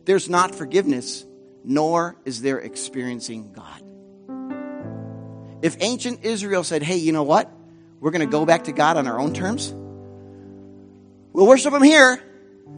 there's 0.04 0.28
not 0.28 0.54
forgiveness, 0.54 1.24
nor 1.64 2.16
is 2.24 2.42
there 2.42 2.58
experiencing 2.58 3.52
God. 3.52 3.82
If 5.62 5.76
ancient 5.80 6.22
Israel 6.22 6.62
said, 6.62 6.82
hey, 6.84 6.98
you 6.98 7.10
know 7.10 7.24
what? 7.24 7.50
We're 8.00 8.10
going 8.10 8.26
to 8.26 8.30
go 8.30 8.44
back 8.46 8.64
to 8.64 8.72
God 8.72 8.96
on 8.96 9.06
our 9.06 9.18
own 9.18 9.32
terms. 9.32 9.72
We'll 11.32 11.46
worship 11.46 11.72
Him 11.72 11.82
here, 11.82 12.22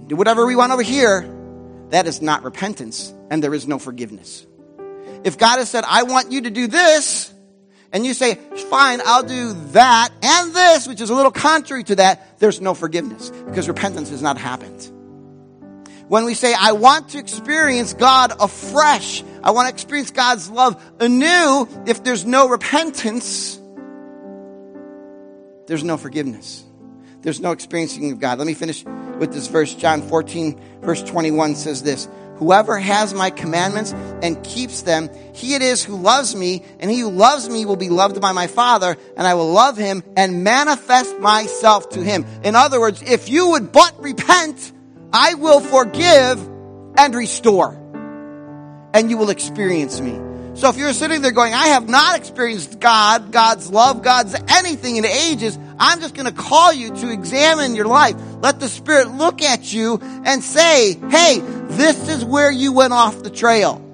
do 0.07 0.16
whatever 0.16 0.46
we 0.46 0.57
want 0.57 0.72
over 0.72 0.83
here. 0.83 1.35
That 1.90 2.07
is 2.07 2.20
not 2.20 2.42
repentance, 2.42 3.14
and 3.31 3.42
there 3.42 3.54
is 3.54 3.66
no 3.66 3.78
forgiveness. 3.78 4.46
If 5.24 5.38
God 5.38 5.59
has 5.59 5.70
said, 5.70 5.85
I 5.87 6.02
want 6.04 6.33
you 6.33 6.42
to 6.42 6.50
do 6.50 6.66
this, 6.66 7.33
and 7.92 8.04
you 8.04 8.14
say, 8.14 8.35
fine, 8.68 9.00
I'll 9.04 9.22
do 9.22 9.54
that 9.72 10.11
and 10.22 10.54
this, 10.54 10.87
which 10.87 11.00
is 11.00 11.11
a 11.11 11.14
little 11.14 11.31
contrary 11.31 11.85
to 11.85 11.96
that, 11.96 12.38
there's 12.38 12.61
no 12.61 12.74
forgiveness 12.74 13.31
because 13.31 13.68
repentance 13.68 14.11
has 14.11 14.20
not 14.20 14.37
happened. 14.37 14.92
When 16.09 16.24
we 16.24 16.35
say, 16.35 16.54
I 16.59 16.72
want 16.72 17.11
to 17.11 17.18
experience 17.18 17.92
God 17.94 18.33
afresh, 18.40 19.22
I 19.42 19.50
want 19.50 19.68
to 19.68 19.74
experience 19.74 20.11
God's 20.11 20.50
love 20.50 20.83
anew, 21.00 21.68
if 21.87 22.02
there's 22.02 22.24
no 22.24 22.48
repentance, 22.48 23.59
there's 25.68 25.85
no 25.85 25.98
forgiveness. 25.98 26.64
There's 27.20 27.40
no 27.40 27.52
experiencing 27.52 28.11
of 28.11 28.20
God. 28.20 28.38
Let 28.38 28.46
me 28.46 28.54
finish 28.54 28.85
with 28.85 29.33
this 29.33 29.48
verse. 29.48 29.74
John 29.74 30.00
14, 30.00 30.81
verse 30.81 31.02
21 31.02 31.57
says 31.57 31.83
this 31.83 32.09
Whoever 32.37 32.78
has 32.78 33.12
my 33.12 33.28
commandments 33.28 33.92
and 34.22 34.42
keeps 34.42 34.83
them, 34.83 35.11
he 35.35 35.54
it 35.54 35.61
is 35.61 35.85
who 35.85 35.96
loves 35.96 36.35
me, 36.35 36.64
and 36.81 36.90
he 36.90 37.00
who 37.00 37.11
loves 37.11 37.50
me 37.50 37.66
will 37.66 37.76
be 37.76 37.90
loved 37.90 38.18
by 38.20 38.33
my 38.33 38.46
Father, 38.46 38.96
and 39.16 39.26
I 39.26 39.35
will 39.35 39.52
love 39.52 39.76
him 39.76 40.02
and 40.16 40.42
manifest 40.42 41.18
myself 41.18 41.90
to 41.90 42.02
him. 42.02 42.24
In 42.44 42.57
other 42.57 42.81
words, 42.81 43.02
if 43.02 43.28
you 43.28 43.50
would 43.50 43.70
but 43.70 44.02
repent, 44.02 44.72
I 45.12 45.35
will 45.35 45.61
forgive 45.61 46.38
and 46.96 47.14
restore, 47.14 47.74
and 48.94 49.11
you 49.11 49.18
will 49.18 49.31
experience 49.31 50.00
me. 50.00 50.28
So 50.59 50.68
if 50.68 50.77
you're 50.77 50.92
sitting 50.92 51.23
there 51.23 51.31
going, 51.31 51.55
I 51.55 51.68
have 51.68 51.88
not 51.88 52.18
experienced 52.18 52.81
God, 52.81 53.31
God's 53.31 53.71
love, 53.71 54.03
God's 54.03 54.35
anything 54.49 54.97
in 54.97 55.05
ages, 55.05 55.57
I'm 55.79 56.01
just 56.01 56.16
going 56.16 56.27
to 56.27 56.33
call 56.33 56.73
you 56.73 56.92
to 56.97 57.12
examine 57.12 57.77
your 57.77 57.87
life. 57.87 58.16
Let 58.42 58.59
the 58.59 58.68
Spirit 58.68 59.12
look 59.12 59.40
at 59.40 59.73
you 59.73 60.01
and 60.03 60.42
say, 60.42 60.94
hey, 61.11 61.38
this 61.68 62.09
is 62.09 62.25
where 62.25 62.51
you 62.51 62.73
went 62.73 62.92
off 62.92 63.23
the 63.23 63.31
trail. 63.31 63.88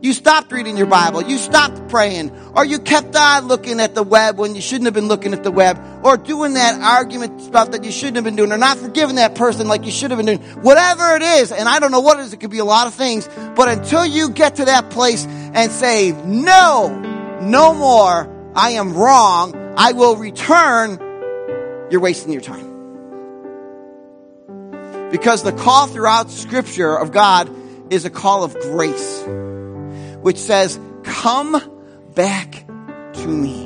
You 0.00 0.12
stopped 0.12 0.52
reading 0.52 0.76
your 0.76 0.86
Bible. 0.86 1.22
You 1.22 1.38
stopped 1.38 1.88
praying. 1.88 2.30
Or 2.54 2.64
you 2.64 2.78
kept 2.78 3.16
on 3.16 3.48
looking 3.48 3.80
at 3.80 3.96
the 3.96 4.04
web 4.04 4.38
when 4.38 4.54
you 4.54 4.60
shouldn't 4.60 4.84
have 4.84 4.94
been 4.94 5.08
looking 5.08 5.32
at 5.32 5.42
the 5.42 5.50
web. 5.50 5.76
Or 6.04 6.16
doing 6.16 6.54
that 6.54 6.80
argument 6.80 7.40
stuff 7.40 7.72
that 7.72 7.82
you 7.82 7.90
shouldn't 7.90 8.14
have 8.14 8.24
been 8.24 8.36
doing. 8.36 8.52
Or 8.52 8.58
not 8.58 8.78
forgiving 8.78 9.16
that 9.16 9.34
person 9.34 9.66
like 9.66 9.84
you 9.84 9.90
should 9.90 10.12
have 10.12 10.18
been 10.18 10.38
doing. 10.38 10.38
Whatever 10.62 11.16
it 11.16 11.22
is. 11.22 11.50
And 11.50 11.68
I 11.68 11.80
don't 11.80 11.90
know 11.90 11.98
what 12.00 12.20
it 12.20 12.22
is. 12.22 12.32
It 12.32 12.38
could 12.38 12.50
be 12.50 12.58
a 12.58 12.64
lot 12.64 12.86
of 12.86 12.94
things. 12.94 13.28
But 13.56 13.68
until 13.68 14.06
you 14.06 14.30
get 14.30 14.56
to 14.56 14.66
that 14.66 14.90
place 14.90 15.26
and 15.26 15.72
say, 15.72 16.12
no, 16.12 17.40
no 17.40 17.74
more. 17.74 18.52
I 18.54 18.70
am 18.70 18.94
wrong. 18.94 19.74
I 19.76 19.92
will 19.92 20.14
return. 20.14 20.98
You're 21.90 22.00
wasting 22.00 22.32
your 22.32 22.42
time. 22.42 22.66
Because 25.10 25.42
the 25.42 25.52
call 25.52 25.88
throughout 25.88 26.30
scripture 26.30 26.96
of 26.96 27.10
God 27.10 27.50
is 27.90 28.04
a 28.04 28.10
call 28.10 28.44
of 28.44 28.54
grace 28.60 29.24
which 30.28 30.36
says, 30.36 30.78
Come 31.04 31.56
back 32.14 32.66
to 33.14 33.26
me. 33.26 33.64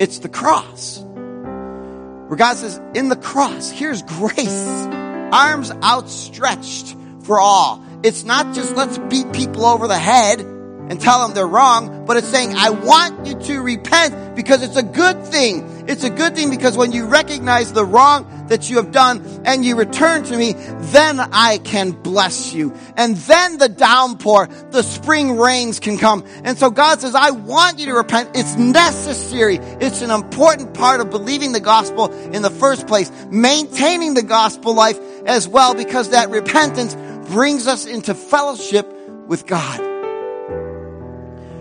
It's 0.00 0.18
the 0.18 0.28
cross. 0.28 0.98
Where 0.98 2.36
God 2.36 2.56
says, 2.56 2.80
In 2.94 3.08
the 3.10 3.14
cross, 3.14 3.70
here's 3.70 4.02
grace, 4.02 4.88
arms 5.30 5.70
outstretched 5.70 6.96
for 7.22 7.38
all. 7.38 7.80
It's 8.02 8.24
not 8.24 8.52
just 8.52 8.74
let's 8.74 8.98
beat 8.98 9.32
people 9.32 9.64
over 9.64 9.86
the 9.86 9.96
head 9.96 10.40
and 10.40 11.00
tell 11.00 11.24
them 11.24 11.32
they're 11.32 11.46
wrong, 11.46 12.04
but 12.04 12.16
it's 12.16 12.26
saying, 12.26 12.54
I 12.56 12.70
want 12.70 13.28
you 13.28 13.38
to 13.38 13.62
repent 13.62 14.34
because 14.34 14.64
it's 14.64 14.76
a 14.76 14.82
good 14.82 15.26
thing. 15.26 15.79
It's 15.90 16.04
a 16.04 16.10
good 16.10 16.36
thing 16.36 16.50
because 16.50 16.76
when 16.76 16.92
you 16.92 17.04
recognize 17.04 17.72
the 17.72 17.84
wrong 17.84 18.46
that 18.46 18.70
you 18.70 18.76
have 18.76 18.92
done 18.92 19.42
and 19.44 19.64
you 19.64 19.74
return 19.74 20.22
to 20.22 20.36
me, 20.36 20.52
then 20.52 21.18
I 21.18 21.58
can 21.58 21.90
bless 21.90 22.54
you. 22.54 22.72
And 22.96 23.16
then 23.16 23.58
the 23.58 23.68
downpour, 23.68 24.46
the 24.70 24.84
spring 24.84 25.36
rains 25.36 25.80
can 25.80 25.98
come. 25.98 26.24
And 26.44 26.56
so 26.56 26.70
God 26.70 27.00
says, 27.00 27.16
I 27.16 27.32
want 27.32 27.80
you 27.80 27.86
to 27.86 27.94
repent. 27.94 28.30
It's 28.36 28.54
necessary. 28.54 29.56
It's 29.56 30.00
an 30.00 30.12
important 30.12 30.74
part 30.74 31.00
of 31.00 31.10
believing 31.10 31.50
the 31.50 31.58
gospel 31.58 32.12
in 32.32 32.42
the 32.42 32.50
first 32.50 32.86
place, 32.86 33.10
maintaining 33.28 34.14
the 34.14 34.22
gospel 34.22 34.72
life 34.72 35.00
as 35.26 35.48
well, 35.48 35.74
because 35.74 36.10
that 36.10 36.30
repentance 36.30 36.94
brings 37.32 37.66
us 37.66 37.84
into 37.84 38.14
fellowship 38.14 38.86
with 39.26 39.44
God. 39.44 39.80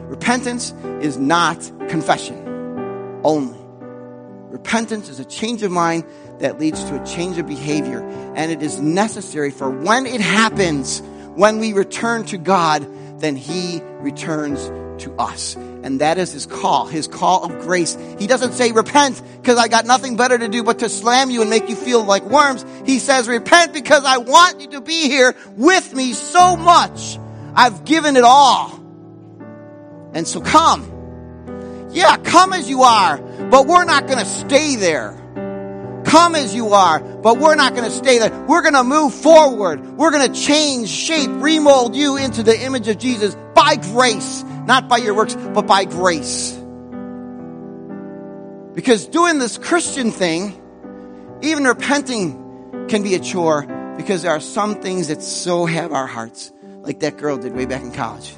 Repentance 0.07 0.71
is 1.01 1.17
not 1.17 1.59
confession 1.89 3.21
only. 3.23 3.58
Repentance 4.49 5.09
is 5.09 5.19
a 5.19 5.25
change 5.25 5.61
of 5.63 5.71
mind 5.71 6.03
that 6.39 6.59
leads 6.59 6.83
to 6.85 7.01
a 7.01 7.05
change 7.05 7.37
of 7.37 7.47
behavior. 7.47 8.01
And 8.35 8.51
it 8.51 8.63
is 8.63 8.79
necessary 8.79 9.51
for 9.51 9.69
when 9.69 10.05
it 10.05 10.21
happens, 10.21 11.01
when 11.35 11.59
we 11.59 11.73
return 11.73 12.25
to 12.25 12.37
God, 12.37 12.87
then 13.19 13.35
He 13.35 13.81
returns 13.99 14.59
to 15.03 15.13
us. 15.17 15.55
And 15.55 16.01
that 16.01 16.17
is 16.17 16.31
His 16.33 16.45
call, 16.45 16.87
His 16.87 17.07
call 17.07 17.43
of 17.43 17.59
grace. 17.61 17.97
He 18.17 18.27
doesn't 18.27 18.53
say, 18.53 18.71
repent 18.71 19.21
because 19.41 19.57
I 19.57 19.67
got 19.67 19.85
nothing 19.85 20.17
better 20.17 20.37
to 20.37 20.47
do 20.47 20.63
but 20.63 20.79
to 20.79 20.89
slam 20.89 21.29
you 21.29 21.41
and 21.41 21.49
make 21.49 21.69
you 21.69 21.75
feel 21.75 22.03
like 22.03 22.23
worms. 22.23 22.65
He 22.85 22.99
says, 22.99 23.27
repent 23.27 23.73
because 23.73 24.03
I 24.03 24.17
want 24.17 24.61
you 24.61 24.67
to 24.71 24.81
be 24.81 25.07
here 25.07 25.35
with 25.55 25.93
me 25.93 26.13
so 26.13 26.55
much. 26.55 27.19
I've 27.53 27.85
given 27.85 28.17
it 28.17 28.23
all. 28.23 28.71
And 30.13 30.27
so 30.27 30.41
come. 30.41 30.98
Yeah, 31.91 32.17
come 32.17 32.53
as 32.53 32.69
you 32.69 32.83
are, 32.83 33.17
but 33.17 33.65
we're 33.65 33.85
not 33.85 34.05
going 34.05 34.19
to 34.19 34.25
stay 34.25 34.75
there. 34.75 35.15
Come 36.05 36.35
as 36.35 36.53
you 36.53 36.73
are, 36.73 36.99
but 36.99 37.39
we're 37.39 37.55
not 37.55 37.73
going 37.73 37.85
to 37.85 37.91
stay 37.91 38.19
there. 38.19 38.45
We're 38.45 38.61
going 38.61 38.75
to 38.75 38.83
move 38.83 39.13
forward. 39.13 39.97
We're 39.97 40.11
going 40.11 40.31
to 40.31 40.39
change, 40.39 40.87
shape, 40.89 41.29
remold 41.31 41.95
you 41.95 42.17
into 42.17 42.43
the 42.43 42.59
image 42.59 42.87
of 42.87 42.99
Jesus 42.99 43.35
by 43.55 43.75
grace, 43.75 44.43
not 44.65 44.87
by 44.87 44.97
your 44.97 45.15
works, 45.15 45.35
but 45.35 45.65
by 45.65 45.85
grace. 45.85 46.55
Because 48.75 49.07
doing 49.07 49.39
this 49.39 49.57
Christian 49.57 50.11
thing, 50.11 50.59
even 51.41 51.63
repenting 51.63 52.87
can 52.87 53.01
be 53.01 53.15
a 53.15 53.19
chore 53.19 53.63
because 53.97 54.21
there 54.21 54.31
are 54.31 54.39
some 54.39 54.75
things 54.75 55.07
that 55.07 55.23
so 55.23 55.65
have 55.65 55.91
our 55.91 56.07
hearts, 56.07 56.51
like 56.81 56.99
that 56.99 57.17
girl 57.17 57.37
did 57.37 57.55
way 57.55 57.65
back 57.65 57.81
in 57.81 57.91
college, 57.91 58.35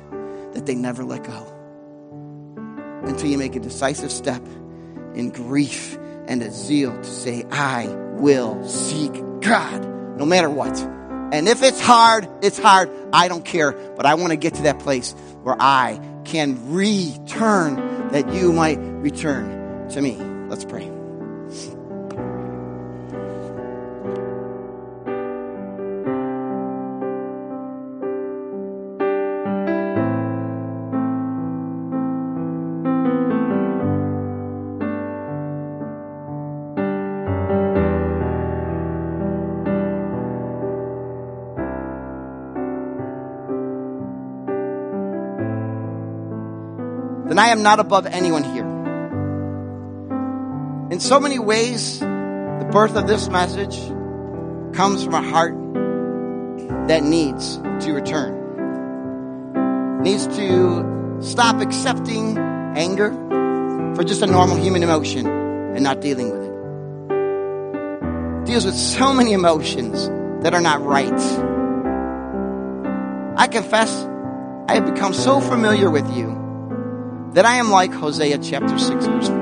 that 0.53 0.65
they 0.65 0.75
never 0.75 1.03
let 1.03 1.23
go 1.25 1.50
until 3.03 3.29
you 3.29 3.37
make 3.37 3.55
a 3.55 3.59
decisive 3.59 4.11
step 4.11 4.41
in 5.15 5.29
grief 5.29 5.97
and 6.27 6.41
a 6.41 6.51
zeal 6.51 6.95
to 6.95 7.03
say, 7.03 7.45
I 7.51 7.87
will 7.87 8.67
seek 8.67 9.13
God 9.41 9.85
no 10.17 10.25
matter 10.25 10.49
what. 10.49 10.77
And 11.31 11.47
if 11.47 11.63
it's 11.63 11.79
hard, 11.79 12.27
it's 12.41 12.59
hard. 12.59 12.89
I 13.13 13.27
don't 13.29 13.45
care. 13.45 13.71
But 13.71 14.05
I 14.05 14.15
want 14.15 14.31
to 14.31 14.37
get 14.37 14.55
to 14.55 14.63
that 14.63 14.79
place 14.79 15.13
where 15.43 15.55
I 15.57 15.99
can 16.25 16.73
return 16.73 18.09
that 18.09 18.33
you 18.33 18.51
might 18.51 18.79
return 18.79 19.89
to 19.89 20.01
me. 20.01 20.17
Let's 20.49 20.65
pray. 20.65 20.90
I 47.41 47.49
am 47.49 47.63
not 47.63 47.79
above 47.79 48.05
anyone 48.05 48.43
here. 48.43 48.67
In 50.91 50.99
so 50.99 51.19
many 51.19 51.39
ways, 51.39 51.99
the 51.99 52.69
birth 52.71 52.95
of 52.95 53.07
this 53.07 53.29
message 53.29 53.79
comes 54.75 55.03
from 55.03 55.15
a 55.15 55.23
heart 55.23 55.55
that 56.87 57.01
needs 57.01 57.57
to 57.57 57.93
return, 57.93 58.37
needs 60.03 60.27
to 60.27 61.17
stop 61.21 61.59
accepting 61.61 62.37
anger 62.37 63.09
for 63.95 64.03
just 64.03 64.21
a 64.21 64.27
normal 64.27 64.57
human 64.57 64.83
emotion 64.83 65.25
and 65.25 65.83
not 65.83 65.99
dealing 65.99 66.29
with 66.29 66.43
it. 66.43 66.51
Deals 68.45 68.65
with 68.67 68.75
so 68.75 69.13
many 69.13 69.33
emotions 69.33 70.07
that 70.43 70.53
are 70.53 70.61
not 70.61 70.85
right. 70.85 71.11
I 73.35 73.47
confess, 73.47 74.05
I 74.67 74.75
have 74.75 74.85
become 74.85 75.15
so 75.15 75.41
familiar 75.41 75.89
with 75.89 76.07
you 76.15 76.40
that 77.33 77.45
I 77.45 77.55
am 77.55 77.71
like 77.71 77.93
Hosea 77.93 78.39
chapter 78.39 78.77
6 78.77 79.05
verse 79.05 79.27
4. 79.29 79.37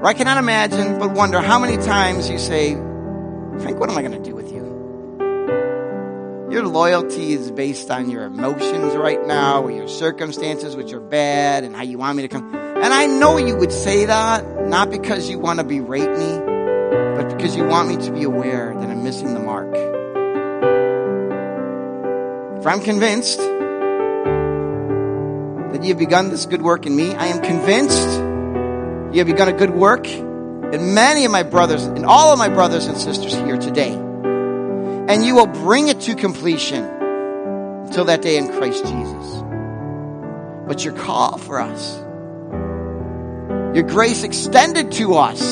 Where 0.00 0.06
I 0.06 0.14
cannot 0.14 0.38
imagine 0.38 0.98
but 0.98 1.12
wonder 1.12 1.40
how 1.40 1.60
many 1.60 1.76
times 1.76 2.28
you 2.28 2.38
say, 2.38 2.74
Frank, 2.74 3.78
what 3.78 3.88
am 3.88 3.96
I 3.96 4.02
going 4.02 4.20
to 4.20 4.28
do 4.28 4.34
with 4.34 4.50
you? 4.50 4.62
Your 6.50 6.66
loyalty 6.66 7.32
is 7.32 7.52
based 7.52 7.90
on 7.92 8.10
your 8.10 8.24
emotions 8.24 8.94
right 8.96 9.24
now 9.24 9.62
or 9.62 9.70
your 9.70 9.86
circumstances 9.86 10.74
which 10.74 10.92
are 10.92 11.00
bad 11.00 11.62
and 11.62 11.76
how 11.76 11.82
you 11.82 11.96
want 11.96 12.16
me 12.16 12.22
to 12.22 12.28
come. 12.28 12.52
And 12.54 12.92
I 12.92 13.06
know 13.06 13.36
you 13.36 13.56
would 13.56 13.72
say 13.72 14.04
that, 14.06 14.66
not 14.66 14.90
because 14.90 15.30
you 15.30 15.38
want 15.38 15.60
to 15.60 15.64
berate 15.64 16.10
me, 16.10 16.38
but 17.16 17.36
because 17.36 17.54
you 17.56 17.64
want 17.64 17.88
me 17.88 17.96
to 18.04 18.12
be 18.12 18.24
aware 18.24 18.74
that 18.74 18.90
I'm 18.90 19.04
missing 19.04 19.32
the 19.32 19.40
mark. 19.40 19.72
For 22.62 22.68
I'm 22.68 22.80
convinced 22.80 23.38
that 25.72 25.82
you 25.82 25.88
have 25.88 25.98
begun 25.98 26.28
this 26.28 26.46
good 26.46 26.62
work 26.62 26.86
in 26.86 26.94
me. 26.94 27.14
I 27.14 27.26
am 27.26 27.42
convinced 27.42 28.08
you 29.14 29.18
have 29.18 29.26
begun 29.26 29.48
a 29.48 29.52
good 29.52 29.70
work 29.70 30.06
in 30.06 30.94
many 30.94 31.24
of 31.24 31.32
my 31.32 31.42
brothers, 31.42 31.84
in 31.84 32.04
all 32.04 32.32
of 32.32 32.38
my 32.38 32.48
brothers 32.48 32.86
and 32.86 32.96
sisters 32.96 33.34
here 33.34 33.56
today. 33.58 33.92
And 33.92 35.24
you 35.24 35.34
will 35.34 35.46
bring 35.46 35.88
it 35.88 36.00
to 36.02 36.14
completion 36.14 36.84
until 36.84 38.06
that 38.06 38.22
day 38.22 38.38
in 38.38 38.48
Christ 38.48 38.84
Jesus. 38.84 39.42
But 40.66 40.84
your 40.84 40.94
call 40.94 41.38
for 41.38 41.60
us, 41.60 41.98
your 43.74 43.82
grace 43.82 44.22
extended 44.22 44.92
to 44.92 45.14
us, 45.16 45.42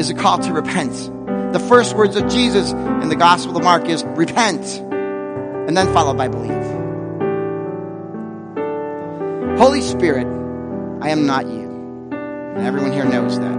is 0.00 0.10
a 0.10 0.14
call 0.14 0.38
to 0.38 0.52
repent. 0.52 0.92
The 1.52 1.60
first 1.60 1.94
words 1.94 2.16
of 2.16 2.28
Jesus 2.28 2.72
in 2.72 3.08
the 3.08 3.16
Gospel 3.16 3.56
of 3.56 3.62
Mark 3.62 3.88
is 3.88 4.02
repent, 4.02 4.64
and 4.80 5.76
then 5.76 5.92
followed 5.92 6.16
by 6.16 6.26
believe. 6.26 6.83
Holy 9.56 9.82
Spirit, 9.82 10.26
I 11.00 11.10
am 11.10 11.26
not 11.26 11.46
you. 11.46 12.10
And 12.10 12.66
everyone 12.66 12.90
here 12.90 13.04
knows 13.04 13.38
that. 13.38 13.56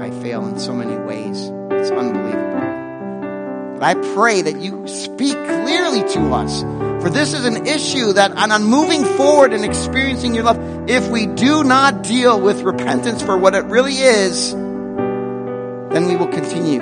I 0.00 0.10
fail 0.22 0.44
in 0.44 0.58
so 0.58 0.74
many 0.74 0.96
ways. 0.96 1.50
It's 1.70 1.90
unbelievable. 1.92 3.74
But 3.78 3.82
I 3.84 3.94
pray 4.14 4.42
that 4.42 4.60
you 4.60 4.88
speak 4.88 5.34
clearly 5.34 6.02
to 6.14 6.32
us. 6.32 6.62
For 7.00 7.10
this 7.10 7.32
is 7.32 7.44
an 7.44 7.64
issue 7.64 8.14
that, 8.14 8.32
and 8.36 8.50
on 8.50 8.64
moving 8.64 9.04
forward 9.04 9.52
and 9.52 9.64
experiencing 9.64 10.34
your 10.34 10.42
love, 10.42 10.58
if 10.90 11.08
we 11.10 11.26
do 11.28 11.62
not 11.62 12.02
deal 12.02 12.40
with 12.40 12.62
repentance 12.62 13.22
for 13.22 13.38
what 13.38 13.54
it 13.54 13.66
really 13.66 13.94
is, 13.94 14.52
then 14.52 16.08
we 16.08 16.16
will 16.16 16.26
continue 16.26 16.80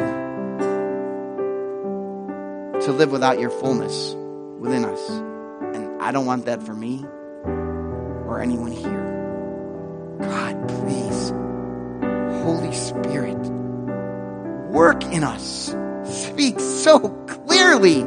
to 2.80 2.92
live 2.92 3.12
without 3.12 3.38
your 3.38 3.50
fullness 3.50 4.14
within 4.58 4.86
us. 4.86 5.10
And 5.10 6.00
I 6.00 6.12
don't 6.12 6.24
want 6.24 6.46
that 6.46 6.62
for 6.62 6.72
me 6.72 7.04
or 8.34 8.40
anyone 8.40 8.72
here. 8.72 10.18
God, 10.20 10.68
please, 10.68 11.30
Holy 12.42 12.72
Spirit, 12.72 13.38
work 14.72 15.04
in 15.04 15.22
us. 15.22 15.72
Speak 16.04 16.58
so 16.58 16.98
clearly 17.28 18.02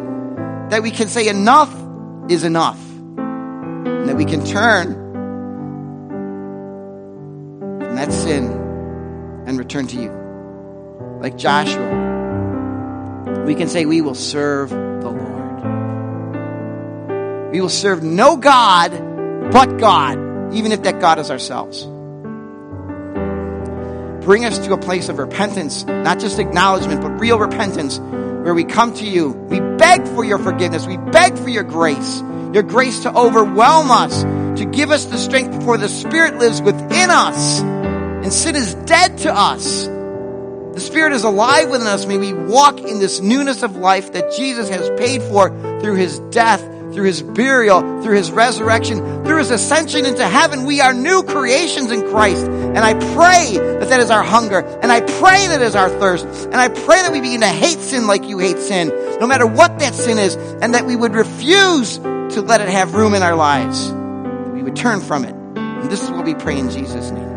that 0.69 0.83
we 0.83 0.91
can 0.91 1.07
say 1.07 1.29
enough 1.29 1.73
is 2.29 2.43
enough. 2.43 2.77
And 3.17 4.09
that 4.09 4.17
we 4.17 4.25
can 4.25 4.43
turn 4.45 4.95
from 7.79 7.95
that 7.95 8.11
sin 8.11 8.51
and 9.47 9.57
return 9.57 9.87
to 9.87 9.95
you. 9.95 10.11
Like 11.21 11.37
Joshua, 11.37 12.03
we 13.45 13.55
can 13.55 13.69
say 13.69 13.85
we 13.85 14.01
will 14.01 14.13
serve 14.13 14.71
the 14.71 15.09
Lord. 15.09 15.61
We 17.53 17.61
will 17.61 17.69
serve 17.69 18.03
no 18.03 18.35
God 18.35 19.06
but 19.51 19.77
God, 19.77 20.53
even 20.53 20.71
if 20.71 20.83
that 20.83 20.99
God 20.99 21.19
is 21.19 21.31
ourselves. 21.31 21.83
Bring 24.25 24.45
us 24.45 24.57
to 24.59 24.73
a 24.73 24.77
place 24.77 25.09
of 25.09 25.19
repentance, 25.19 25.85
not 25.85 26.19
just 26.19 26.39
acknowledgement, 26.39 27.01
but 27.01 27.19
real 27.19 27.39
repentance, 27.39 27.99
where 27.99 28.53
we 28.53 28.63
come 28.63 28.93
to 28.95 29.05
you. 29.05 29.29
We 29.29 29.59
beg 29.59 30.07
for 30.07 30.23
your 30.23 30.39
forgiveness. 30.39 30.85
We 30.85 30.97
beg 30.97 31.37
for 31.37 31.49
your 31.49 31.63
grace, 31.63 32.21
your 32.53 32.63
grace 32.63 33.01
to 33.03 33.13
overwhelm 33.13 33.89
us, 33.91 34.23
to 34.59 34.65
give 34.65 34.91
us 34.91 35.05
the 35.05 35.17
strength 35.17 35.57
before 35.57 35.77
the 35.77 35.89
Spirit 35.89 36.37
lives 36.39 36.61
within 36.61 37.09
us 37.09 37.61
and 38.27 38.33
sin 38.33 38.57
is 38.57 38.73
dead 38.73 39.19
to 39.19 39.33
us. 39.33 39.85
The 39.85 40.81
Spirit 40.81 41.13
is 41.13 41.23
alive 41.23 41.69
within 41.69 41.87
us. 41.87 42.05
May 42.05 42.17
we 42.17 42.33
walk 42.33 42.81
in 42.81 42.99
this 42.99 43.21
newness 43.21 43.63
of 43.63 43.77
life 43.77 44.11
that 44.11 44.33
Jesus 44.35 44.67
has 44.67 44.89
paid 44.99 45.21
for 45.23 45.49
through 45.79 45.95
his 45.95 46.19
death, 46.31 46.61
through 46.97 47.05
his 47.05 47.21
burial, 47.21 48.01
through 48.01 48.15
his 48.15 48.31
resurrection, 48.31 48.97
through 49.23 49.37
his 49.37 49.51
ascension 49.51 50.03
into 50.03 50.27
heaven. 50.27 50.65
We 50.65 50.81
are 50.81 50.95
new 50.95 51.21
creations 51.21 51.91
in 51.91 52.01
Christ. 52.09 52.43
And 52.47 52.79
I 52.79 52.95
pray 52.95 53.55
that 53.55 53.89
that 53.89 53.99
is 53.99 54.09
our 54.09 54.23
hunger. 54.23 54.61
And 54.81 54.91
I 54.91 55.01
pray 55.01 55.45
that 55.45 55.61
is 55.61 55.75
our 55.75 55.89
thirst. 55.89 56.25
And 56.25 56.55
I 56.55 56.69
pray 56.69 57.03
that 57.03 57.11
we 57.11 57.21
begin 57.21 57.41
to 57.41 57.47
hate 57.47 57.77
sin 57.77 58.07
like 58.07 58.27
you 58.27 58.39
hate 58.39 58.57
sin, 58.57 58.87
no 59.19 59.27
matter 59.27 59.45
what 59.45 59.77
that 59.77 59.93
sin 59.93 60.17
is, 60.17 60.33
and 60.35 60.73
that 60.73 60.87
we 60.87 60.95
would 60.95 61.13
refuse 61.13 61.99
to 61.99 62.41
let 62.41 62.61
it 62.61 62.69
have 62.69 62.95
room 62.95 63.13
in 63.13 63.21
our 63.21 63.35
lives. 63.35 63.91
That 63.91 64.53
we 64.55 64.63
would 64.63 64.75
turn 64.75 64.99
from 64.99 65.23
it. 65.23 65.35
And 65.35 65.91
this 65.91 66.01
is 66.01 66.09
what 66.09 66.25
we 66.25 66.33
pray 66.33 66.57
in 66.57 66.71
Jesus' 66.71 67.11
name. 67.11 67.36